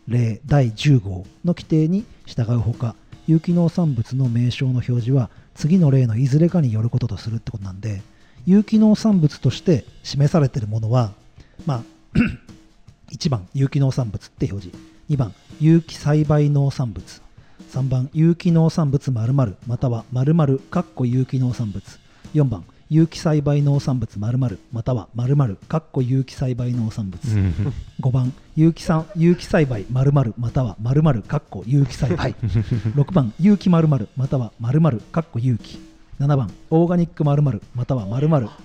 [0.08, 2.96] 令第10号の規定に従うほか
[3.28, 8.02] 有機農産物の名称の表示は次の例のいずれかによることとするってことなんで
[8.46, 11.13] 有機農産物として示されているものは
[11.65, 11.84] まあ
[13.12, 14.93] 1番有機農産物って表示。
[15.10, 17.22] 2番有機栽培農産物
[17.73, 21.83] 3番有機農産物〇〇または〇〇かっこ有機農産物。
[22.36, 27.36] 4番有機栽培農産物〇〇または〇〇かっこ有機栽培農産物。
[27.36, 27.73] うん。
[27.99, 32.36] 5番有機産有機栽培〇〇または〇〇かっこ有機栽培。
[32.95, 35.79] 6番有機〇〇または〇〇かっこ有機
[36.23, 38.49] 7番オーガニック〇〇または〇〇。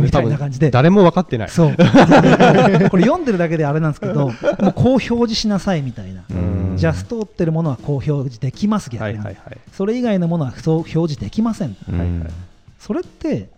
[0.00, 0.70] みたいな感じで。
[0.70, 1.48] 誰も分かってない。
[1.48, 1.70] そう。
[2.90, 4.32] これ読んでるだけであれなんですけどもう
[4.74, 6.24] こう表示しなさいみたいな。
[6.30, 6.74] うん。
[6.76, 9.58] ジャス通ってるものはこう表示できます逆に、はいはいはい。
[9.72, 11.98] それ以外のものはそう表示できませんうん。
[11.98, 12.28] はいはい。
[12.78, 13.48] それって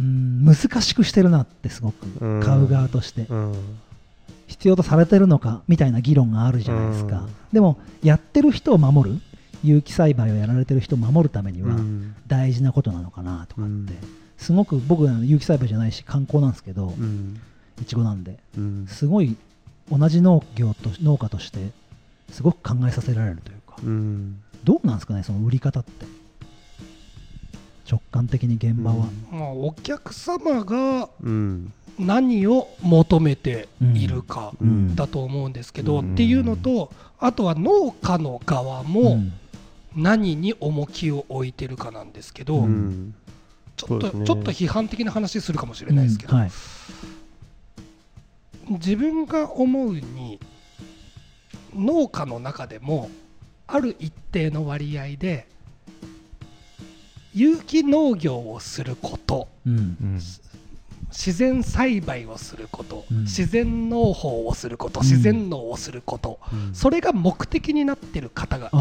[0.00, 2.40] うん難しくしてるなってすごくうん。
[2.40, 3.26] 買う側として。
[3.28, 3.54] うん。
[4.46, 7.28] 必要とされてるのかみたいな議論があるじゃないですか、うん。
[7.52, 9.20] でもやってる人を守る
[9.62, 12.14] 有機栽培をやられてる人を守るためにはうん。
[12.26, 13.88] 大事なことなのかなとかって、うん。
[14.36, 17.40] すごく僕は有機栽培じゃないし観光なんですけどうん。
[17.80, 18.86] いちごなんでうん。
[18.88, 19.36] すごい
[19.90, 21.70] 同じ農業と農家として
[22.30, 24.42] すごく考えさせられるというかうん。
[24.64, 26.06] どうなんですかねその売り方って。
[27.90, 31.72] 直感的に現場は、まあ、お客様がうん。
[31.98, 34.96] 何を求めているかうん。
[34.96, 36.14] だと思うんですけど、うん。
[36.14, 39.32] っていうのとあとは農家の側うもん
[39.96, 43.14] 何に重きを置いてるかなんですけど、ううん。
[43.76, 44.26] ちょっと、ね。
[44.26, 46.40] ちょっと批判的な話するかもしれないですけど、うん。
[46.40, 46.50] はい。
[48.68, 50.38] 自分が思うに
[51.74, 53.10] 農家の中でも
[53.66, 55.46] ある一定の割合で
[57.34, 59.76] 有機農業をすることうん。
[59.76, 60.20] うん
[61.10, 63.22] 自然栽培をすること、うん。
[63.22, 65.06] 自然農法をすることうん。
[65.06, 66.38] 自然農をすること、
[66.72, 68.76] それが目的になってる方がい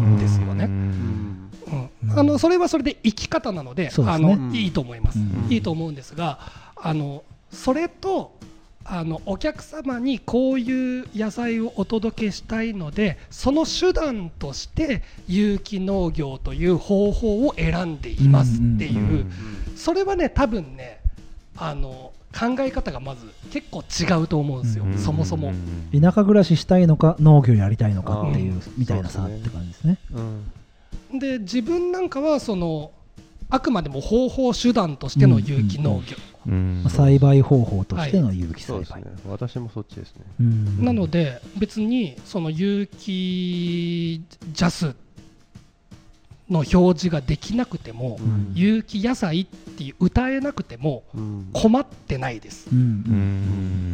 [0.00, 0.64] るんですよね。
[0.64, 0.70] うん。
[0.70, 1.90] うん。
[2.10, 2.18] うん。
[2.18, 3.90] あのそれはそれで生き方なのでね。
[3.96, 5.52] のいいと思います、うん。
[5.52, 6.38] いいと思うんですが
[6.76, 8.36] あのそれと
[8.84, 19.32] あのお客様にこういう野菜をお届けしたいのでその手段として有機農業という方法を選んでいますっていう、うんうん。
[19.76, 20.95] それはね多分ね
[21.56, 24.98] あの考え方がまず結構違うと思うんですよ、うん。
[24.98, 25.52] そもそも。
[25.98, 29.46] 田舎暮らししたいのか農業やりたいのかっていうあみたいな差そうですね。
[29.46, 29.98] って感じですね。
[31.12, 31.18] うん。
[31.18, 32.90] で自分なんかはその
[33.48, 36.16] あくまでも方法手段としての有機農業、
[36.46, 36.82] うん。
[36.82, 38.84] まあ栽培方法としての有機栽培。
[38.84, 39.22] そうですね。
[39.28, 40.22] 私もそっちですね。
[40.40, 40.84] うん。
[40.84, 44.94] なので別にその有機ジャス
[46.50, 48.52] の表示ができなくても、うん。
[48.54, 51.48] 有機野菜っていう歌えなくてもうん。
[51.52, 52.68] 困ってないです、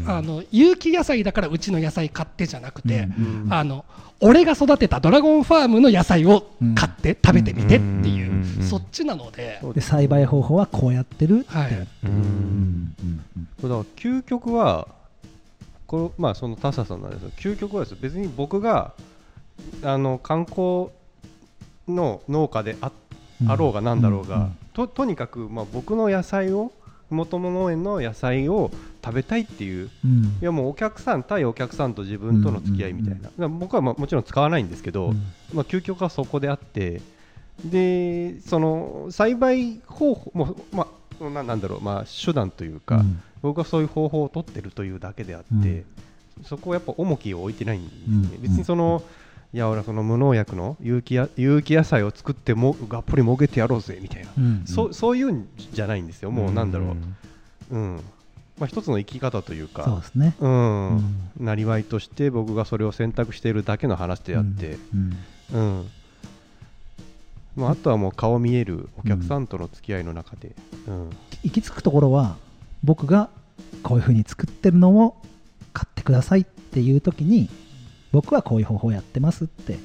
[0.06, 3.46] あの有機野菜だからうちの野菜買ってじゃなくて、うん。
[3.50, 3.84] あの
[4.20, 8.62] 俺が育てたドラゴンファームの野菜を買って食べてみてっていう、うん。
[8.62, 11.56] そっちなので、栽培方法はこうやってるって。
[11.56, 11.70] はい。
[11.70, 11.86] だか
[13.62, 14.88] ら究極は
[15.86, 17.02] これまあそのタサさん。
[17.02, 17.10] なん。
[17.10, 18.92] ですけど究極はです別に僕が
[19.82, 20.88] あの観光
[21.88, 22.92] の農家であ
[23.40, 26.72] うんあろうがなんだろうが、うんととにかくまあ僕の野菜を
[27.10, 28.70] 元々農園の野菜を
[29.04, 30.22] 食べたいっていううん。
[30.24, 35.14] いやもうお客さん対お客さんと自分との付き合いみたいな、僕はまあもちろん使わないんですけど、うん。
[35.52, 37.02] まあ、究極はそこであって
[37.64, 40.86] でその栽培方法も、ま
[41.20, 43.22] あ、ななんだろう、まあ、手段というか、うん。
[43.42, 45.68] 僕はそういう方法を取ってるというだけであって、
[46.38, 46.44] うん。
[46.44, 48.42] そこはやっぱ重きを置いてないんですね、うん。
[48.42, 49.02] 別にその、
[49.54, 54.64] いや俺はその無農薬の有機や有機野菜を作ってもがっぽりもげてやろうぜみたいな、うん。
[54.66, 56.96] そそういうんじゃないんですよもうなんだろ
[57.70, 58.00] う、うん。
[58.58, 60.34] まあ、一つの生き方というかそうですね。
[60.40, 60.96] うん。
[60.96, 61.30] うん。
[61.40, 65.16] なりわいとして僕がそれを選択しているだけの話であって、うん。
[65.52, 65.90] うん。
[67.56, 70.52] まあ、あとはもう顔見えるお客さんとの付き合いの中で、
[70.86, 71.10] うん。
[71.42, 72.36] 行き着くところは
[72.82, 73.28] 僕が
[73.82, 75.16] こういうふうに作ってるのを
[75.72, 77.50] 買ってくださいっていう時に
[78.12, 79.78] 僕はこういう方法やってますって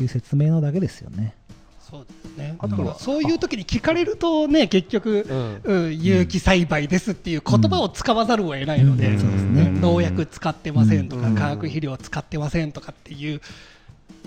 [0.00, 1.34] いう説明のだけですよね。
[1.80, 2.56] そうですね。
[2.58, 5.86] あとはだからそういう時に聞かれるとね結局、うん。
[5.86, 9.20] うん、有機栽培ですっていう言葉を使わざるを得ないので、うん。
[9.20, 9.62] そうですね。
[9.62, 9.80] うん。
[9.80, 11.34] 農薬使ってませんとか、うん。
[11.34, 13.40] 化学肥料使ってませんとかっていう、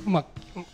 [0.05, 0.25] まあ、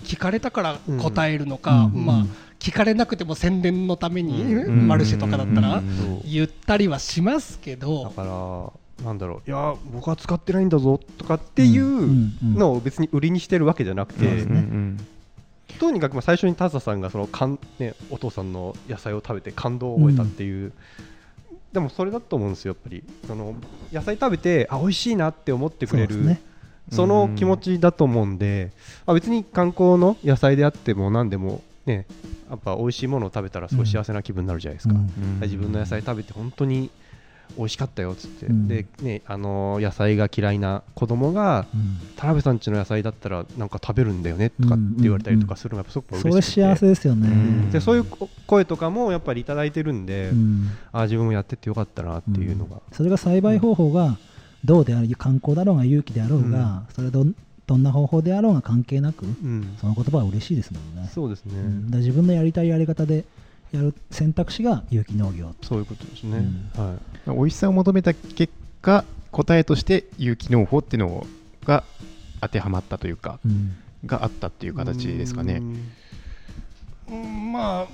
[0.04, 2.06] 聞かれたから答えるのか、うん。
[2.06, 2.26] まあ、
[2.60, 4.88] 聞かれなくても宣伝のために、うん。
[4.88, 5.82] マルシェとかだったら
[6.26, 14.46] 言ったりはしますけだど、からなんだろういや僕は使ってないんだぞとかっていうのを別に売りにしてるわけじゃなくて、
[15.80, 20.72] とにかくまあ最初にタザさんがそのかん、ね、お父さんの野菜を食べて感動を覚えたっていう、
[21.72, 23.04] でもそれだと思うんですよやっぱり。
[23.28, 23.56] その
[23.92, 26.42] 野菜食べてあ美味しいなって思ってくれるそね。
[26.92, 28.72] その気持ちだと思うんで、
[29.06, 32.06] あ別に観光の野菜であっても何でもね
[32.50, 35.40] やっぱ美味しいものを食べたらすごい幸せな気分になるじゃないですか、うん。
[35.42, 36.90] 自分の野菜食べて本当に
[37.58, 38.68] 美味しかったよっつって、うん。
[38.68, 42.00] でねあの野菜が嫌いな子供がうん。
[42.16, 46.62] 田辺さん家の野菜だったらなんか食べるんだよねとかって言われたりとかするのがやっぱすごく嬉しくて。
[46.62, 47.28] 幸せですよね。
[47.28, 47.72] うん。
[47.72, 48.06] でそういう
[48.48, 50.70] 声とかもやっぱりいただいてるんで、うん。
[50.92, 54.18] あ自分もやってってよかったなっていうのが、それが栽培方法が
[54.64, 57.26] どうである観光だろうが有機であろうが、それど
[57.66, 59.76] どんな方法であろうが関係なくうん。
[59.80, 61.10] その言葉は嬉しいですもんね。
[61.14, 61.54] そうですね、
[61.98, 63.26] 自分のやりたいやり方で
[63.74, 65.54] やる選択肢が有機農業。
[65.64, 66.46] そういうことですね、
[66.78, 66.96] うは
[67.28, 67.36] い。
[67.36, 71.26] 美味しさを求めた結果答えとして有機農法っていうの
[71.66, 71.84] が
[72.40, 73.76] 当てはまったというかうん。
[74.06, 75.56] があったっていう形ですかね。
[75.56, 75.92] うん。
[77.10, 77.88] うんまあ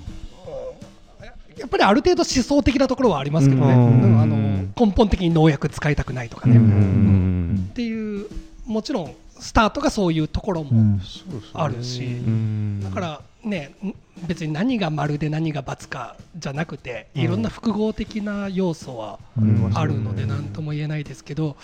[1.58, 3.76] やっぱりある程度思想的なところはありますけどね、あ
[4.24, 4.36] の
[4.78, 6.62] 根本的に農薬使いたくないとかね、うん。
[6.62, 8.26] うんっていう
[8.66, 11.50] もちろんスタートがそういうところもうんそうですね。
[11.54, 12.80] あるし、うん。
[12.82, 13.94] だからねん
[14.26, 17.22] 別に何が丸で何が×かじゃなくてうん。
[17.22, 19.70] いろんな複合的な要素はうん。
[19.74, 21.56] あるので何とも言えないですけど、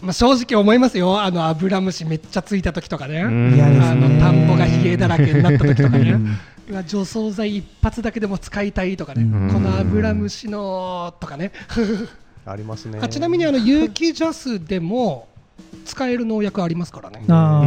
[0.00, 1.20] まあ、正直思いますよ。
[1.22, 6.16] あのアブラムシめっちゃついた時とかね、あの田んぼが冷えだらけになった時とかね。
[6.86, 9.52] 除草剤一発だけでも使いたいとかね、うん。
[9.52, 11.52] このアブラムシのとかね。
[12.44, 12.98] ありますね。
[13.00, 15.28] あちなみにあの有機ジャスでも
[15.84, 17.24] 使える農薬ありますからね。
[17.28, 17.64] あ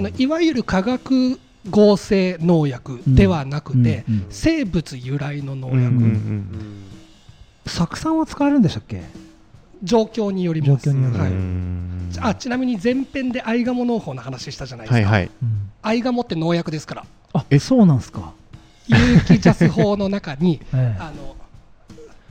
[0.00, 1.38] のいわゆる化学
[1.70, 6.84] 合成農薬ではなくて、うんうん生物由来の農薬、うんうんうん
[7.66, 9.02] 酢酸は使えるんでしたっけ？
[9.82, 10.84] 状況によります。
[10.84, 11.30] 状況によるはい。
[11.30, 12.10] うん。
[12.20, 15.30] あちなみに前編でアイガモ農法の話したじゃないですか、はいはい。
[15.42, 17.04] うんアイガモって農薬ですから。
[17.32, 18.32] あそうなんですか？
[18.88, 18.96] 有
[19.26, 20.96] 機ジャス法の中に ええ。
[21.00, 21.34] あの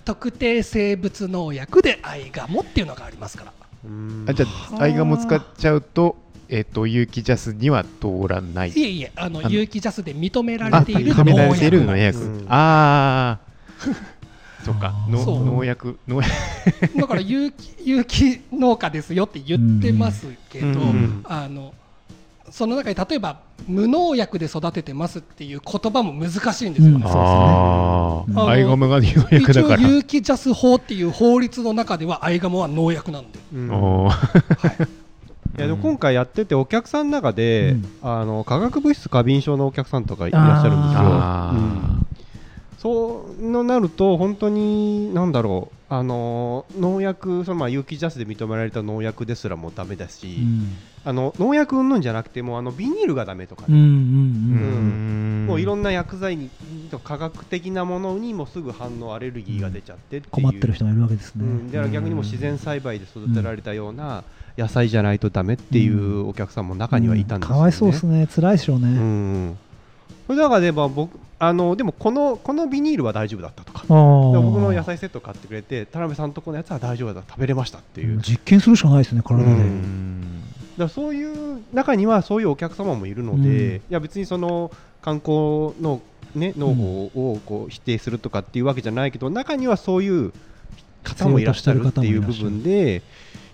[0.06, 3.54] 特定生物農薬でアイガモっていうのがありますから。
[3.86, 4.26] うん。
[4.30, 4.46] あじゃ
[4.78, 6.16] あアイガモ使っちゃうと
[6.50, 8.70] えっと有機ジャスには通らない。
[8.70, 11.86] いえいえあのあの有機ジャスで認めらあれている農認められている薬。
[11.88, 12.46] 農薬、うん。
[12.50, 13.54] あ あ
[14.64, 14.94] そうか。
[15.10, 16.32] 農薬農薬。
[17.00, 21.74] だから有機有機農家ですよって言ってますけど、うんあの
[22.52, 27.00] その中に例えば無農薬で育ててますっていう言葉も難しいんですよ。
[27.00, 27.04] ね。
[27.04, 27.12] うん。
[27.12, 29.90] あうんあアイガモが農薬一応だから。
[29.90, 33.72] 有機ジャス法っていう法律の中ではアイガモは農薬なんで、うん。
[33.72, 34.88] おー
[35.56, 37.86] いやでも今回やっててお客さんの中で、うん。
[38.02, 41.02] あの化学物質過敏症のお客さんとかいらっしゃるんですよ。
[41.04, 42.06] あうん。
[42.80, 45.76] そうのなると本当になんだろう。
[45.90, 50.76] あの農薬そのまあ有機ジャスで認められた農薬ですらもダメだし、うん。
[51.06, 55.46] あの農薬云々じゃなくてもあのビニールがダメとかね、うんうんーうん。
[55.48, 56.50] もういろんんな薬剤に
[57.04, 61.48] 科学的なものにもすぐ反応アレルギーが出ちゃってって困ってる人がいるわけですね、う。
[61.48, 64.24] ん、だから逆にもう自然栽培で育てられたような
[64.58, 67.60] 野菜じゃないとダメっていうお客さんも中にはいたんですよね。
[67.60, 68.28] かわいそうですね。
[68.28, 69.58] 辛いでしょうね、うん。
[70.28, 73.84] それだからでも僕あのでもこのこのビニールは大丈夫だったとか。
[73.88, 80.44] 僕の野菜セット買ってくれて田辺さんとこのやつは大丈夫だ食べれましたっていう、実験するしかないですね体で、うん。
[80.78, 83.76] らそういう中にはそういうお客様もいるので、うん。
[83.76, 86.02] いや別にその観光の、
[86.36, 90.32] ね、農法をこう否定するとかっていうわけじゃないけど中にはそういう
[91.04, 93.02] 方もいらっしゃるっていう部分で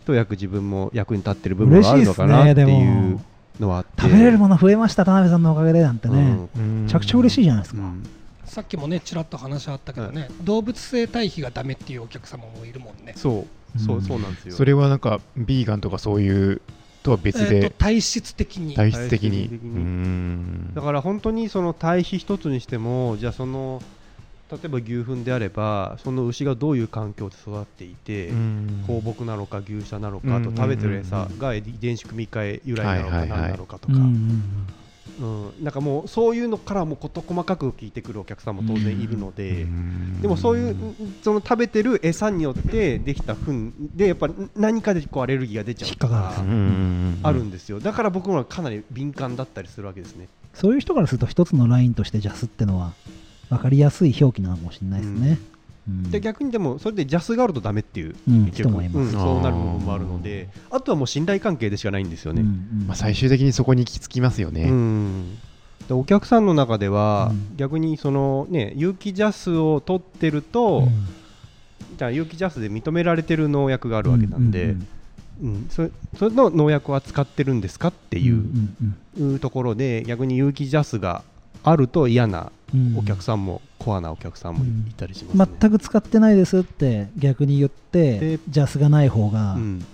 [0.10, 3.20] 一役自分も役に立ってる部分があるのかなっていう
[3.60, 4.02] のはあって。
[4.02, 6.84] 食べれるもの増えました田辺さんのおかげでなんてね、うん。
[6.84, 8.04] めちゃくちゃ嬉しいじゃないですか、うん。
[8.46, 13.14] さっきもねちらっと話あったけどね、動物性堆肥がダメっていうお客様もいるもんね。
[13.16, 13.46] そ
[13.76, 13.80] う。
[13.80, 14.02] そううん。
[14.02, 14.56] そうなんですよ。
[14.56, 16.62] それはなんかビーガンとかそういう
[17.04, 18.76] とは別えー体質的に。
[18.76, 19.30] 体質的に。
[19.30, 19.76] 体質的に。
[19.76, 20.74] うん。
[20.74, 23.82] だから本当にその堆肥一つにしてもじゃあその
[24.52, 28.84] 例えば牛糞であればその牛がどういう環境で育っていて、うん。
[28.88, 34.66] 放牧なのか牛舎なのか、うんあと食べてる餌が遺伝子組み換え由来なのか何なのかとか、うん
[35.62, 40.76] なんかもうそういうのからも事細かく聞いてくるお客さんも当然いるので、うんでもそういう
[41.22, 47.82] その食べてる餌によってできた糞でやっぱ何かでこうアレルギーが出ちゃうとかあるんですよ。
[47.82, 50.30] だから僕もかなり敏感だったりするわけですね。
[50.54, 52.94] そういう人からすると一つのラインとしてジャスってのは
[53.50, 55.40] 分かりやすい表記なのかもしれないですね、
[55.88, 56.12] うん。
[56.12, 58.52] で逆にでもそれでジャスがあるとダメっていう、うん。
[58.52, 58.98] 人もいます。
[58.98, 60.50] うんそうなる部分もあるので。
[60.70, 62.42] あとはもう信頼関係でしかないんですよね。
[62.42, 62.52] うんう
[62.84, 64.70] んまあ、最終的にそこに行き着きますようね。
[64.70, 65.36] ん。
[65.88, 67.58] でお客さんの中では、うん。
[67.58, 70.90] 逆にそのね有機ジャスを取ってると、うん。
[71.98, 74.88] じゃあ有機ジャスで認められてる農薬があるわけなんで、うん
[75.42, 78.76] うんそれそれの農薬は使ってるんですかっていう,、ん
[79.18, 81.24] うんところで逆に有機ジャスが
[81.64, 82.98] あると嫌なうん。
[82.98, 85.58] お客さんも、コアなお客さんもいたりしますね。
[85.60, 89.86] 全く使ってないですって逆に言ってでジャスがない方がうん。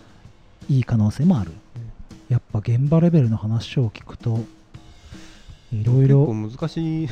[0.68, 1.51] いい可能性もある、
[2.28, 4.39] やっぱ現場レベルの話を聞くと
[5.72, 7.09] いろい結構ろ難しい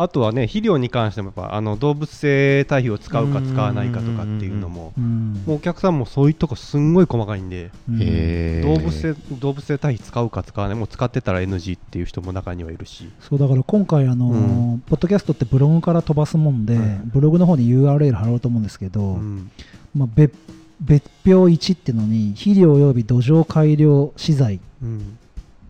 [0.00, 5.42] あとはね肥料に関してもやっぱあの動物性堆肥を使うか使わないかとかっていうのもうん。
[5.44, 13.10] もうお客さんもそういうとこすんごい細かいんで動物性動物性堆肥使うか使わないもう使ってたら NG っていう人も中にはいるし。
[13.20, 17.00] そうだから今回あのーうポッドキャストってブログから飛ばすもんで、はい。
[17.04, 19.50] ブログの方に URL 貼ろうと思うんですけど、うん。
[19.94, 20.32] まあ、別
[20.80, 25.18] 別表1っていうのに肥料及び土壌改良資材っうん。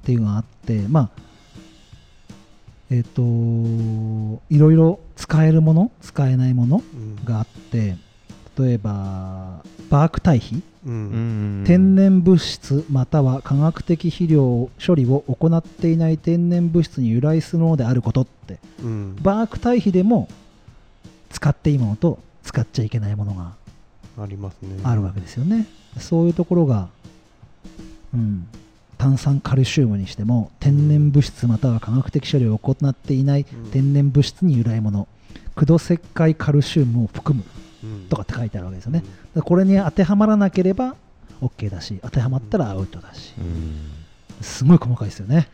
[0.05, 1.11] ていうのがあってまあ
[2.91, 3.22] えっ、と
[4.51, 7.24] いろいろ使えるもの使えないものうん。
[7.24, 7.97] があって
[8.59, 10.62] 例えばバーク堆肥。
[10.86, 11.62] ううん。
[11.62, 19.16] ん天然物質または化学的肥料処理を行っていない天然物質に由来するものであることってうん。
[19.22, 20.28] バーク堆肥でも
[21.30, 23.53] 使っていいものと使っちゃいけないものが
[24.20, 24.80] ありますね。
[24.82, 25.66] あるわけですよね、
[25.99, 26.89] そういうところが、
[28.14, 28.47] うん、
[28.99, 33.71] 炭酸カルシウムにしても天然物質または化学的処理を行っていないうん。
[33.71, 35.09] 天然物質に由来もの
[35.55, 37.45] 駆動石灰カルシウムを含む
[37.85, 38.09] うん。
[38.09, 40.97] とかって書いてあるわけですよね、だからこれに当てはまらなければ
[41.41, 43.33] OK だし当てはまったらアウトだし。
[43.39, 43.99] うん。
[44.43, 45.49] すごい細かいですよね。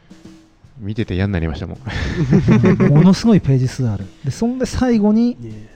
[0.79, 1.79] 見てて嫌になりましたもん。
[2.91, 4.07] ものすごいページ数ある。
[4.25, 5.69] でそんで最後にね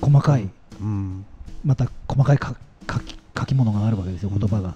[0.00, 0.48] 細かい。
[0.80, 1.24] うん。
[1.64, 2.54] また細かいか
[2.90, 4.74] 書き書き物があるわけですよ言葉が、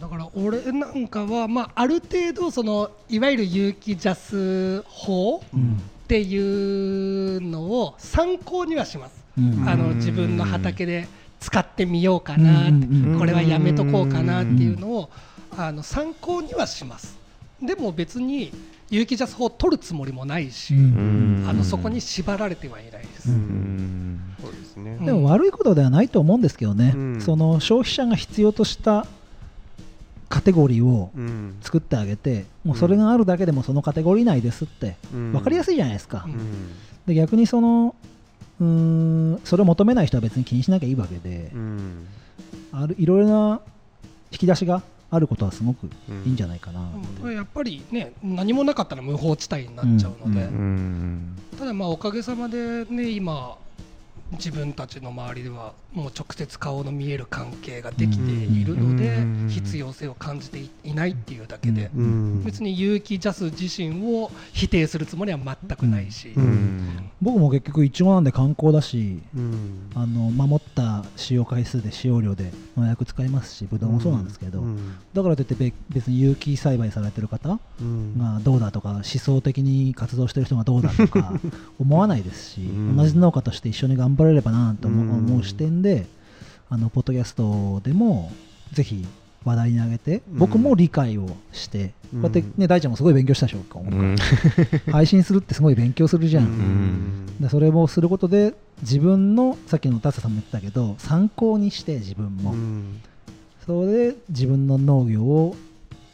[0.00, 9.66] だから俺なんかは、まあ、ある程度そのいわゆる有機ジャス法うんっていうのを参考にはします、うん。
[9.66, 9.96] あのうん。
[9.96, 11.08] 自分の畑で
[11.40, 13.16] 使ってみようかなうん。
[13.18, 15.10] これはやめとこうかなっていうのを
[15.56, 17.18] あの参考にはします。
[17.62, 18.52] でも別に
[18.90, 21.46] 有機ジャス法を取るつもりもないし、うん。
[21.48, 24.36] あのそこに縛られてはいないです、ううんん。
[24.42, 24.98] そうですね。
[25.00, 25.06] うん。
[25.06, 27.20] でも悪いことではないと思うんですけどね、うん。
[27.22, 29.06] その消費者が必要とした
[30.32, 31.58] カテゴリーをうん。
[31.60, 35.32] 作ってあげて、もうそれがあるだけでもそのカテゴリー内ですってうん。
[35.32, 36.32] 分かりやすいじゃないですか、うん。
[36.32, 36.38] うん
[37.06, 37.94] で逆にその
[38.58, 42.06] うーんそれを求めない人は別に気にしなきゃいいわけで、うん。
[42.72, 43.60] あるいろいろな
[44.30, 45.90] 引き出しがあることはすごくい
[46.30, 46.80] いんじゃないかな、
[47.22, 47.34] うん。
[47.34, 50.54] やっぱりね何もなかったら無法地帯になっちゃうので、うん。
[50.54, 51.38] うん。
[51.58, 53.58] ただまあおかげさまでね今
[54.32, 67.10] 自分たちの周りではもう直接顔の見える関係ができているのでうん必要性を感じていないっていうだけでうん別に有機ジャス自身を否定するつもりは全くないし、うんうん。
[67.20, 69.90] 僕も結局いちごなんで観光だしうん。
[69.94, 78.18] あの守った使用回数で使用量で農薬使いますしブドウもそうなんですけど、うんだからといってべ別に有機栽培されてる方うん。
[78.18, 81.34] がどうだとか思想的に活動してる人がどうだとか
[81.78, 82.96] 思わないですし、うん。
[82.96, 86.06] 同じ農家として一緒に頑張れればなと思う,、視点で
[86.68, 88.32] あのポッドキャストでも
[88.72, 89.06] ぜひ
[89.44, 90.38] 話題に上げてうん。
[90.38, 92.22] 僕も理解をして、うん。
[92.22, 94.16] こうやってね大ちゃんもすごい勉強したでしょ今回うん。
[94.92, 97.26] 配信するってすごい勉強するじゃん、うん。
[97.40, 103.00] でそれをすることで自分のさっきのタッサさんも言ってたけど参考にして自分も、うん。
[103.66, 105.56] それで自分の農業を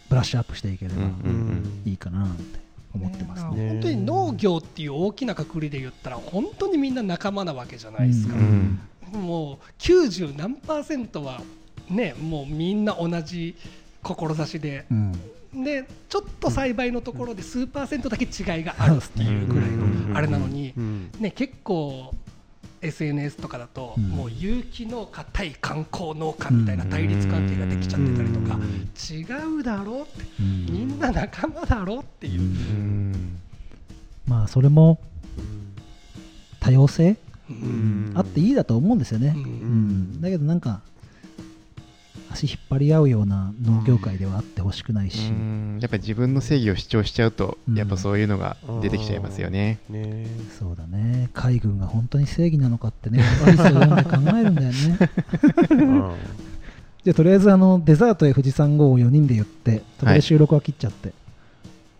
[0.09, 1.83] ブラッシュアップしていければうん。
[1.85, 3.64] いいかなって思ってますね。
[3.64, 8.78] ね本当に農業っていう大きなくくりで言ったら本当にみんな仲間なわけじゃないですか、うん。
[9.12, 11.41] もう90何パーセントは
[11.91, 13.57] ねもうみんな同じ
[14.03, 14.86] 志で。
[14.91, 15.12] うん。
[15.55, 21.11] でちょっと栽培のところで数パーセントだけ違いがあるっていうぐらいのあれなのにうん。
[21.18, 22.14] ね結構
[22.81, 24.05] SNS とかだと、うん。
[24.11, 28.59] もう有機農家対観光農家みたいな対立関係ができちゃってたりとか、
[29.11, 29.24] 違
[29.59, 33.39] うだろうってみんな仲間だろうっていう、うん。
[34.26, 35.01] まあそれも
[36.61, 37.16] 多様性？
[37.51, 38.12] うん。
[38.14, 39.35] あっていいだと思うんですよね。
[40.20, 40.83] だけどなんか
[42.31, 45.79] 足引っ張り合うような農業界ではあってほしくないし、うん。
[45.81, 47.79] やっぱり自分の正義を主張しちゃうと、うん。
[47.79, 49.79] やっぱそういうのが出てきちゃいますよね。
[49.89, 50.26] ね。
[50.59, 51.31] そうだね。
[51.33, 54.99] 海軍が本当に正義なのかってねアリスを読んで考えるんだよね。
[55.70, 56.14] う ん
[57.05, 61.12] じゃあとりあえずあのデザートへ富士山号を4人で言ってそこで収録は切っちゃって、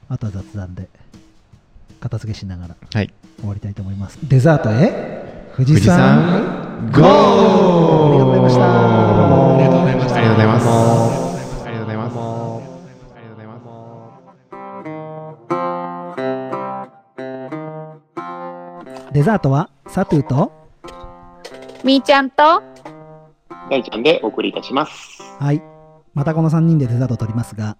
[0.09, 0.89] あとは雑談で
[2.01, 3.13] 片付けしながらはい。
[3.39, 4.19] 終わりたいと思います。
[4.23, 5.28] デザートへ
[5.59, 10.69] 富士山山、ゴーありがとうございましたありがとうございましたありがとうございます。
[10.69, 12.15] ありがとうございます。
[12.15, 12.63] あ
[13.19, 13.59] りがとうございま
[19.09, 19.13] す。
[19.13, 20.53] デザートはサトゥーと？
[21.83, 22.63] みーちゃんと？
[23.69, 25.21] 大ちゃんでお送りいたします。
[25.41, 25.61] はい
[26.15, 27.77] またこの3人でデザートを取りますが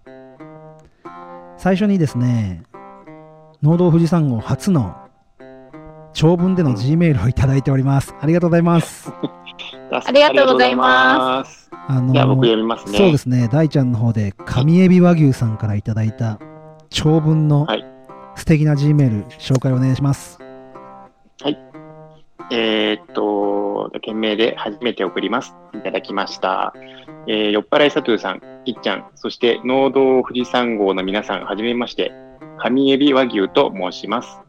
[1.57, 2.63] 最初にですね
[3.63, 4.97] 農道富士山号初の
[6.19, 8.13] 長文での G メールをいただいております。
[8.19, 9.09] ありがとうございます。
[9.89, 11.71] ありがとうございます。
[11.87, 12.97] あのじゃあ僕読みますね。
[12.97, 13.47] そうですね。
[13.49, 16.37] 大ちゃんの方で上エビ和牛さんからいただいた
[16.89, 17.85] 長文のはい。
[18.35, 20.39] 素敵な G メール紹介お願いします。
[22.51, 25.55] えーっと、件名で初めて送ります。
[25.73, 26.73] いただきました。
[27.27, 32.11] えー、酔っ払いサトゥーさん、いっちゃん、そして農道富士山号の皆さん、はじめまして、
[32.57, 34.48] 上エビ和牛と申します。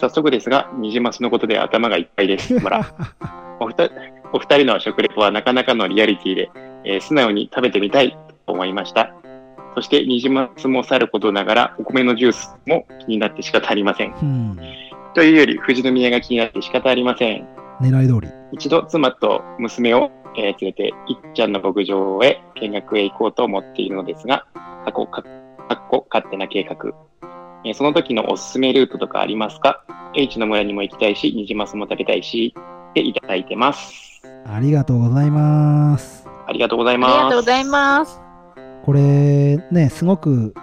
[0.00, 2.58] 早速ですが、ニジマスのことで頭がいっぱいです。
[2.58, 2.86] ほら。
[3.60, 3.92] お二人、
[4.32, 6.50] お二人の食レポはなかなかのリアリティで、
[6.84, 9.14] えー素直に食べてみたいと思いました。
[9.74, 14.14] そして、ニジマスもさることながら、お米のジュースも気になって仕方ありません。
[14.20, 14.58] うん。
[15.14, 17.46] というより、富士宮が気になって仕方ありません。
[17.80, 18.32] 狙い通り。
[18.52, 24.46] 一度妻と娘を、えー連れて、いっちゃんの牧場へ見学へ行こうと思っているのですが、
[24.84, 26.76] 過去、かかっこ勝手な計画。
[27.64, 29.84] えーその時のおすすめルートとかありますか
[30.14, 32.54] ?H の村にも行きたいし、ニジマスも食べたいし、
[32.94, 34.22] でいただいてます。
[34.46, 36.26] ありがとうございます。
[36.46, 37.12] ありがとうございあります。
[37.24, 38.20] がとうございます。
[38.84, 40.54] これね、すごく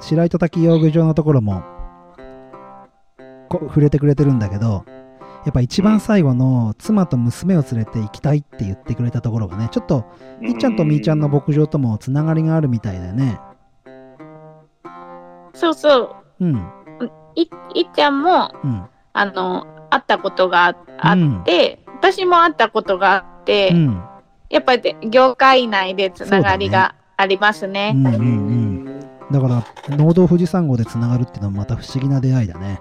[0.00, 1.62] 白糸滝養魚場のところも
[3.48, 4.84] こ触れてくれてるんだけど、
[5.46, 10.04] やっぱ一番最後の妻と娘を連れて行きたいって言ってくれたところがね、ちょっと
[10.42, 13.40] いっちゃんとみーちゃんの牧場ともつながりがあるみたいだよね。
[15.58, 16.44] そうそう。
[16.44, 16.70] うん、
[17.34, 24.02] いいっちゃんも、うん、あの、会ったことがあって、私も会ったことがあって、うん、
[24.50, 27.92] やっぱり業界内でつながりがありますうね。
[27.92, 29.00] ん、うん、うん。
[29.32, 32.80] だから、農道富士山号でつながるっていうのはまた不思議な出会いだね。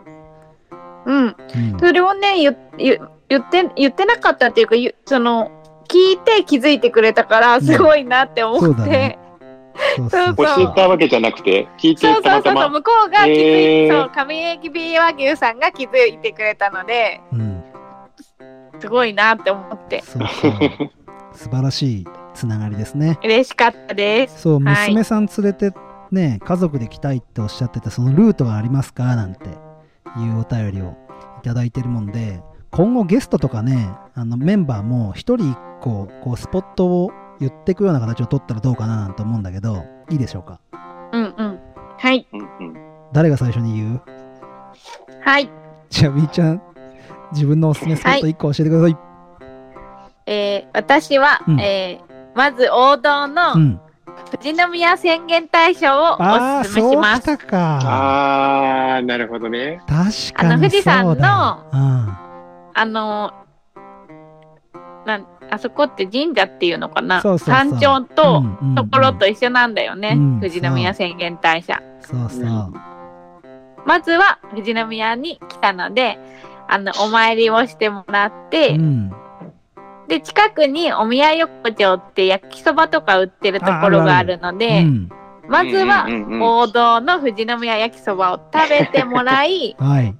[1.05, 1.25] うん。
[1.25, 1.35] うん、
[1.79, 2.99] それをね、言言
[3.29, 5.51] 言って、言ってなかったっていうか、ゆその、
[5.89, 9.17] 聞いて気づいてくれたから、すごいなって思って。
[9.97, 12.69] だねそうそう教えたわけじゃなくて、聞いてそうそうそうそう。
[12.69, 17.63] 向こうが気づいて、へーそう、上駅 B 和牛さんが気づいてくれたので、うん、
[18.79, 20.51] すごいなって思って、そうそう。
[21.33, 23.19] 素晴らしいつながりですね。
[23.23, 24.41] 嬉しかったです。
[24.41, 25.71] そう、はい娘さん連れて
[26.11, 29.49] ね、家族で来たいっておっしゃってて、そのルートがありますかなんてい
[30.29, 30.95] うお便りを
[31.39, 32.41] いただいてるもんで、
[32.71, 40.59] 今後ゲストとかね、あのメンバーも一人一個、こう、スポットを言っていくような形を取ったらどうかななんて思うんだけど、いいでしょうか？
[41.11, 41.59] うんうん。
[41.97, 42.27] はい。
[43.13, 44.01] 誰が最初に言う？
[45.21, 45.49] はい。
[45.89, 46.61] じゃあ、みーちゃん、
[47.31, 48.97] 自分のおすすめスポット一個教えてください。
[50.25, 53.79] えー私は、うんえーまず王道のうん。
[54.31, 57.21] 富士宮宣言大賞をああ、おすすめそうきします。
[57.23, 57.79] たか。
[57.83, 59.79] あー、なるほどね。
[59.87, 60.39] 確かにそうだ。
[60.39, 61.13] あの富士山の
[61.71, 62.17] うん。
[62.73, 63.33] あの
[65.49, 67.21] あそこって神社っていうのかな？
[67.21, 71.81] そうそうそう山頂と、うんうんうんところと一緒なんだよね、うん富士宮宣言大社。
[72.01, 72.73] そうそう。
[73.85, 76.19] まずは富士宮に来たので、
[76.67, 79.11] あの、お参りをしてもらって、うん。
[80.09, 85.09] で、近くにお宮横丁って焼きそばとか売ってるところがあるので、うん。
[85.47, 90.13] まずはうんうんうん王道の富士宮焼きそばを食べてもらい、 はい。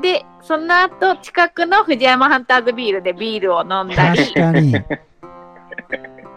[0.00, 4.74] で、その後、近くの藤山ハンターズビールでビールを飲んだり、確かに。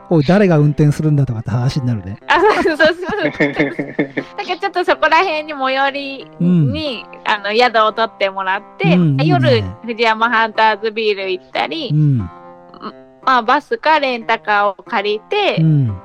[0.09, 2.17] おい、誰が運転するんだとかって話になるね。
[2.27, 2.95] あ、そうそうそう。
[3.23, 3.43] だか
[4.47, 12.17] らちょっとそこら辺に最寄りに、あの宿を取ってもらって、うんいい夜ね藤山ハンターズビール行ったり、うん。
[12.19, 16.01] まあバスかレンタカーを借りてう、ん。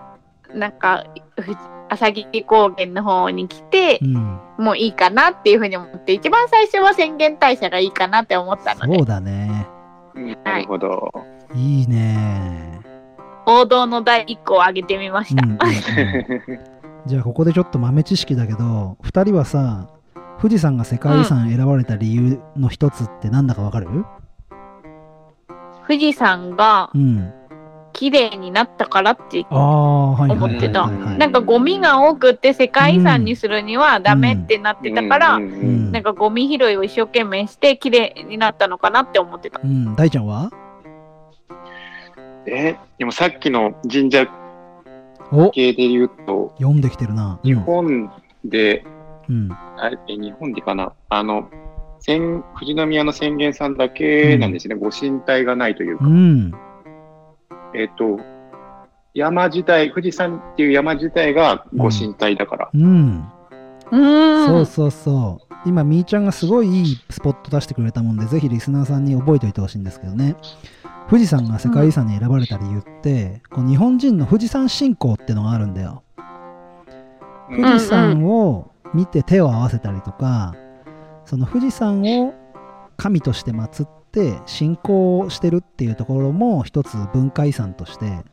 [0.55, 1.05] なんか
[1.41, 1.57] ふ
[1.93, 4.41] 朝霧高原の方に来てう、ん。
[4.59, 9.67] もういいかなっていうふうに思って、一番最初は宣言大社がいいかなって思ったのでそう、だね。
[10.45, 11.13] なるほど。
[11.55, 12.81] いいね。
[13.47, 15.47] 王道の第一個を挙げてみました。
[15.47, 15.59] うん
[17.05, 19.89] じゃあ、ここでちょっと豆知識だけど、二人はさ、
[20.41, 23.89] 富士山が世界遺産選ばれた理由の一つって何だかわかる
[25.89, 27.33] 富士山がうん。
[28.03, 30.89] 綺麗になったからって思ってた。
[30.89, 35.45] なんかゴミが多くって世界遺産にするにはダメってなってたから、うん。
[35.45, 35.53] うん。
[35.53, 35.93] うん。
[35.93, 39.61] なんかゴミ拾いを一生懸命して綺麗になったのかなって思ってた。
[39.63, 39.95] うん。
[39.95, 40.51] 大ちゃんは？
[42.45, 44.27] え、でもさっきの神社
[45.31, 45.51] お。
[45.51, 47.39] 系で言うと、読んできてるな。
[47.45, 48.11] 日本
[48.45, 48.85] で、
[49.29, 49.49] うん。
[49.79, 50.93] あれえ日本でかな？
[51.09, 51.49] あの、
[52.01, 56.53] 千富士宮の宣言さんだけなんですね、ご神体がないというか、うん。
[57.75, 58.21] えっ、と、
[59.15, 62.71] 山自体、富士山っていう山自体がご神体だから。
[62.73, 63.25] うん。
[63.91, 64.47] うーん。
[64.47, 65.55] そうそうそう。
[65.65, 70.37] 今、みーちゃんがすごいいいスポット出してくれたもんで、ぜひリスナーさんに覚えておいてほしいんですけどね。
[71.09, 76.03] 富士山が世界遺産に選ばれた理由って、こう日本人の富士山信仰ってのがあるんだよ。
[77.51, 80.55] うん富士山を見て手を合わせたりとか、
[81.27, 82.33] その富士山を
[82.97, 88.25] 神として祀って信仰してるっていうところも一つ文化遺産として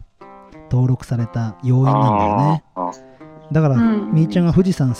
[0.69, 2.63] 登録された要因なんだよね。
[3.51, 4.93] だから、うんみーちゃんが富士山、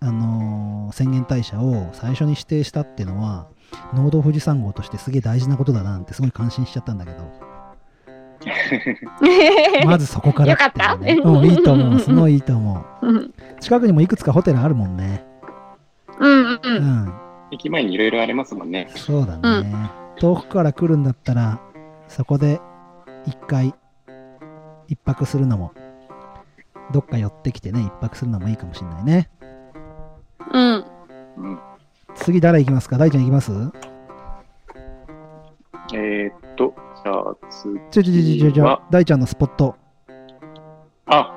[0.00, 3.46] あのー宣言大社を最初に指定したっていうのは、
[3.94, 7.18] 農道富士山号としてすげえ大事なことだななんてすごい感心しちゃったんだけど、
[9.86, 12.00] まずそこからね、よかったうん、いいと思う。
[12.00, 13.34] すごいいいと思うんう。
[13.60, 15.24] 近くにもいくつかホテルあるもんね。
[16.18, 16.60] うんう。
[16.62, 17.14] うんん。
[17.52, 18.88] 駅前にいろいろありますもんね。
[18.94, 20.01] そうだね。
[20.18, 21.60] 遠くから来るんだったら、
[22.08, 22.60] そこで
[23.26, 23.74] 一回
[24.88, 25.72] 一泊するのも
[26.92, 29.30] どっか寄ってきてね一泊するのもいいかもしれないね。
[30.52, 30.84] うん。
[31.38, 31.58] うん
[32.14, 32.98] 次誰行きますか？
[32.98, 33.52] 大ちゃん行きます？
[35.94, 39.76] えーっと、じゃあ次ちょちょちょちょちょは、大ちゃんのスポット。
[41.06, 41.34] あ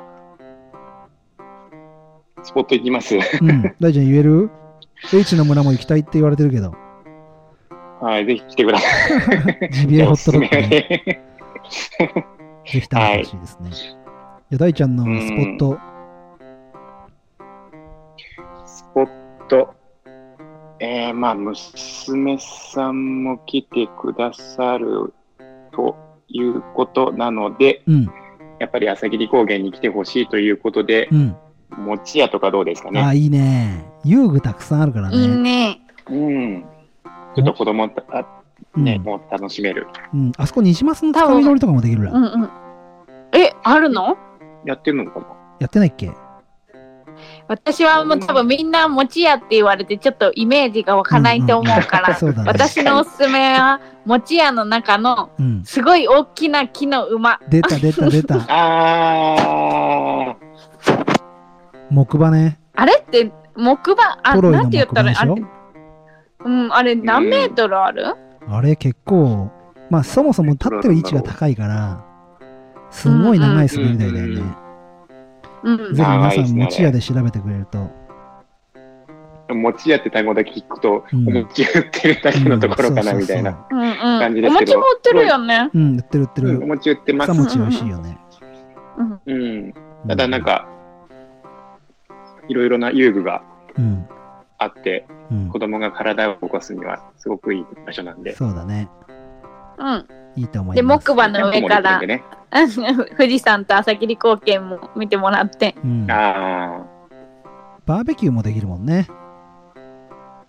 [2.43, 3.15] スポット行きます。
[3.15, 3.75] うん。
[3.79, 4.51] 大ちゃん言える？
[5.13, 6.73] H の村も行きたいって言われてるけど
[8.05, 8.87] はい、ぜひ来てくださ
[9.65, 9.69] い。
[9.73, 11.23] ジビエホットドッグねね。
[11.97, 13.69] ぜひ食べてほしいですね。
[13.71, 15.79] じゃあ大ちゃんのスポット、
[18.67, 19.09] スポッ
[19.49, 19.73] ト。
[20.79, 25.11] えー、まあ、娘さんも来てくださる
[25.71, 25.95] と
[26.27, 28.09] いうことなので、うん、
[28.59, 31.35] やっぱり朝霧高原に来てほしいということで、うん。
[31.77, 33.17] 餅屋とかどうですかあ、ね。
[33.17, 33.83] いいね。
[34.03, 35.37] 遊具たくさんあるからいいね。
[35.37, 35.79] ね。
[36.11, 36.74] うん。
[37.35, 38.25] ちょっと子供たあ
[38.77, 39.87] ね、うんもう楽しめる。
[40.13, 40.31] うん。
[40.37, 42.11] あそこ、ニジマスのつかみ取りとかもできるら。
[42.11, 42.49] うんうん。
[43.33, 44.17] え、あるの？
[44.65, 45.27] やってるのかな？
[45.59, 46.11] やってないっけ？
[47.47, 52.49] 私はもう多分みんな餅屋って言われてちょっとイメージが湧かないと思うから、 そうだね。
[52.49, 55.63] 私のおすすめは餅屋の中のうん。
[55.63, 57.39] すごい大きな木の馬。
[57.49, 58.35] 出た出た出た。
[58.49, 60.35] あ
[61.89, 62.59] 木馬ね。
[62.75, 65.54] あれって木馬、あ、なんて言ったらいいあれ木馬でし
[66.45, 68.15] うん、あれ何メートルある？
[68.47, 69.51] あれ結構、
[69.89, 72.05] まあそもそも立ってる位置が高いから、
[72.91, 74.43] すんごい長い滑り台だよね。
[75.63, 75.77] うん。
[75.77, 77.89] ぜひ皆さん、持ち屋で調べてくれると。
[79.49, 83.65] ー、餅屋って単語だけ聞くと、うんお餅売ってるだけのところかな、みたいな。
[83.71, 83.95] うんうん。
[83.95, 85.69] 感じおですけど餅も売ってるよね。
[85.73, 86.67] うん、売ってる売ってうん、おる。
[86.67, 87.41] 餅売ってます草。
[87.41, 88.17] 餅美味しいよね。
[88.97, 89.21] うん。
[89.25, 89.73] うん。
[90.07, 90.67] ただなんか、
[92.47, 93.41] いろいろな遊具が
[93.77, 94.07] うん。
[94.65, 95.59] あって、うん子。
[95.59, 98.35] 供が体を動かすにはすごくいい場所なんで。
[98.35, 98.89] そうだね。
[99.77, 100.05] うん。
[100.35, 101.05] いいと思いで、ます。
[101.05, 102.23] 木馬の上からね。
[103.17, 105.75] 富士山と朝霧高原も見てもらって。
[105.83, 106.85] うん、あ
[107.85, 109.07] バーベキューもできるもんね。
[109.09, 110.43] あ、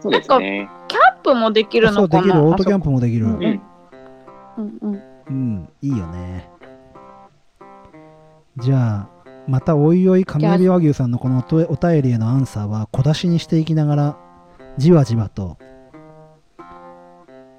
[0.00, 0.68] そうですね。
[0.88, 2.44] キャンプもできるそう、のかなできる。
[2.44, 3.26] オートキャンプもできる。
[3.26, 3.60] ううんん、うん。
[4.58, 5.68] うんうん。
[5.82, 6.50] いいよね。
[8.56, 9.08] じゃあ、
[9.48, 14.16] またおいおい、上海和牛さんのこのおとお便りへのアンサーは小出しにしていきながら、
[14.76, 15.56] じわじわと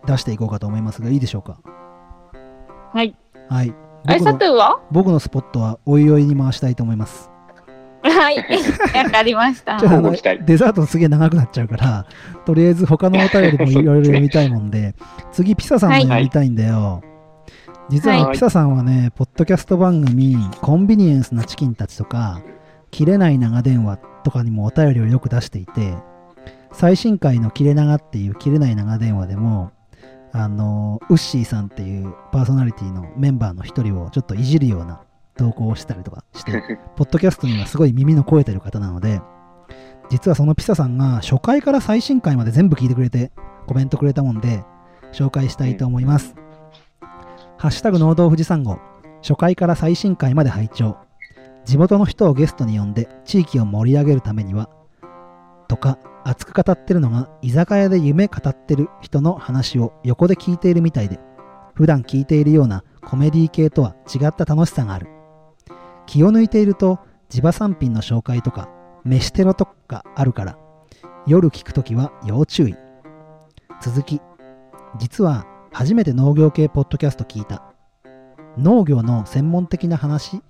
[0.05, 1.59] 出していこうかと思いますが、いいでしょうか？
[2.93, 3.15] はい。
[3.49, 3.73] はい。
[4.05, 4.79] あれ、僕の佐藤は？
[4.91, 7.31] 僕のスポットはおいおいに回したいと思います。
[8.03, 8.37] はい。
[8.37, 12.05] わかりましたデザートすげえ長くなっちゃうから、
[12.45, 14.93] とりあえず他のお便りもいろいろ読みたいもんで、
[15.33, 17.01] 次ピサさんの読みたいんだよ。
[17.89, 22.39] 実ははいピサさんはね、ポッドキャスト番組、コンビニエンスなチキンたちとか、
[22.91, 25.95] 切れない長電話とかにもお便りをよく出していて、
[26.71, 29.71] 最新回の切れ長っていう切れない長電話でも、
[30.31, 35.01] あの、ウッシーさんっていうパーソナリティのメンバーの一人をちょっといじるような
[35.35, 39.19] 投稿をしたりとかして、 ポッドキャストにはすごい耳の肥えてる方なので、
[40.11, 43.31] 実はそのピサさんが初回から最新回まで全部聞いてくれて
[43.65, 44.63] コメントくれたもんで
[45.11, 46.35] 紹介したいと思います。
[47.59, 48.79] ハッシュタグ農道富士山号。
[49.21, 50.95] 初回から最新回まで拝聴。
[51.65, 54.69] 地元の人をゲストに呼んで地域を盛り上げるためには
[55.67, 61.19] とか熱く語ってるのが居酒屋で夢語ってる人の話を横で聞いているみたいで
[61.73, 65.09] 普段聞いているようなコメディ系とは違った楽しさがある。
[66.05, 68.69] 気を抜いていると地場産品の紹介とか
[69.03, 70.57] 飯テロとかあるから
[71.27, 72.77] 夜聞くときは要注意。
[73.81, 74.21] 続き
[74.97, 77.63] 実は初めて農業系ポッドキャスト聞いた。
[78.57, 80.41] 農業の専門的な話？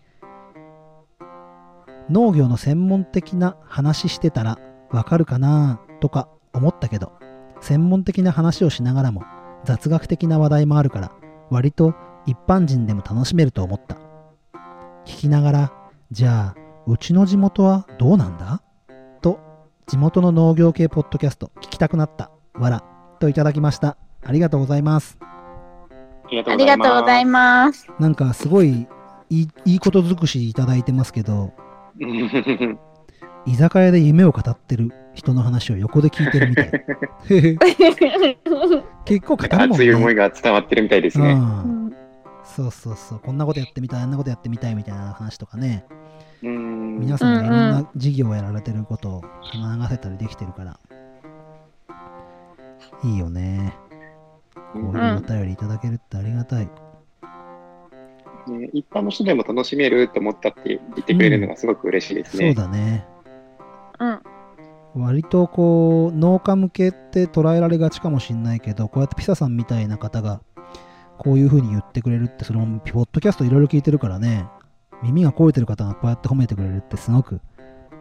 [2.10, 4.58] 農業の専門的な話してたら
[4.90, 5.80] わかるかな？
[6.00, 7.12] とか思ったけど
[7.62, 9.24] 専門的な話をしながらも
[9.66, 11.12] 雑学的な話題もあるから
[11.50, 11.94] 割と
[12.26, 13.98] 一般人でも楽しめると思った。
[15.06, 15.74] 聞きながら
[16.12, 18.64] じゃあうちの地元はどうなんだ？
[19.22, 19.40] と
[19.86, 22.32] 地元の農業系ポッドキャスト聞きたくなった。
[22.54, 22.84] わら
[23.20, 23.98] といただきました。
[24.24, 25.18] ありがとうございます。
[25.22, 27.88] ありがとうございます。
[28.00, 28.88] なんかすごい
[29.30, 31.54] いいいいこと尽くしいただいてますけど
[33.46, 36.72] 居酒屋で夢を語ってる人の話を横で聞いてるみたい。
[39.06, 41.32] 結構語るもん熱い思ねいが伝わってるみたいですね。
[41.34, 41.94] うん。
[42.44, 43.20] そうそうそう。
[43.20, 45.86] こんなことやってみたいあんなことやってみたいみたいな話とかね。
[46.44, 47.00] うん。
[47.00, 49.22] 皆さんがいろんな事業をやられてることを
[49.54, 50.80] 流せたりできてるから。
[53.04, 53.74] いいよね
[54.74, 56.72] こういうお便りいただけるってありがたい、ね
[58.74, 62.54] 一般の人でも楽しめると思ったって言ってくれるのがすごく嬉しいですそうね。
[62.56, 63.06] だね
[64.00, 64.22] うん。
[64.96, 70.42] 割とこう農家向けって捉えられがちかもしんないけどこうやってピサさんみたいな方が
[71.20, 74.48] こういう風に言ってくれるって、それもポッドキャストいろいろ聞いてるからね、
[75.04, 77.42] 耳が肥えてる方がこうやって褒めてくれるってすごく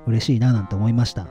[0.06, 1.26] 嬉しいななんて思いました。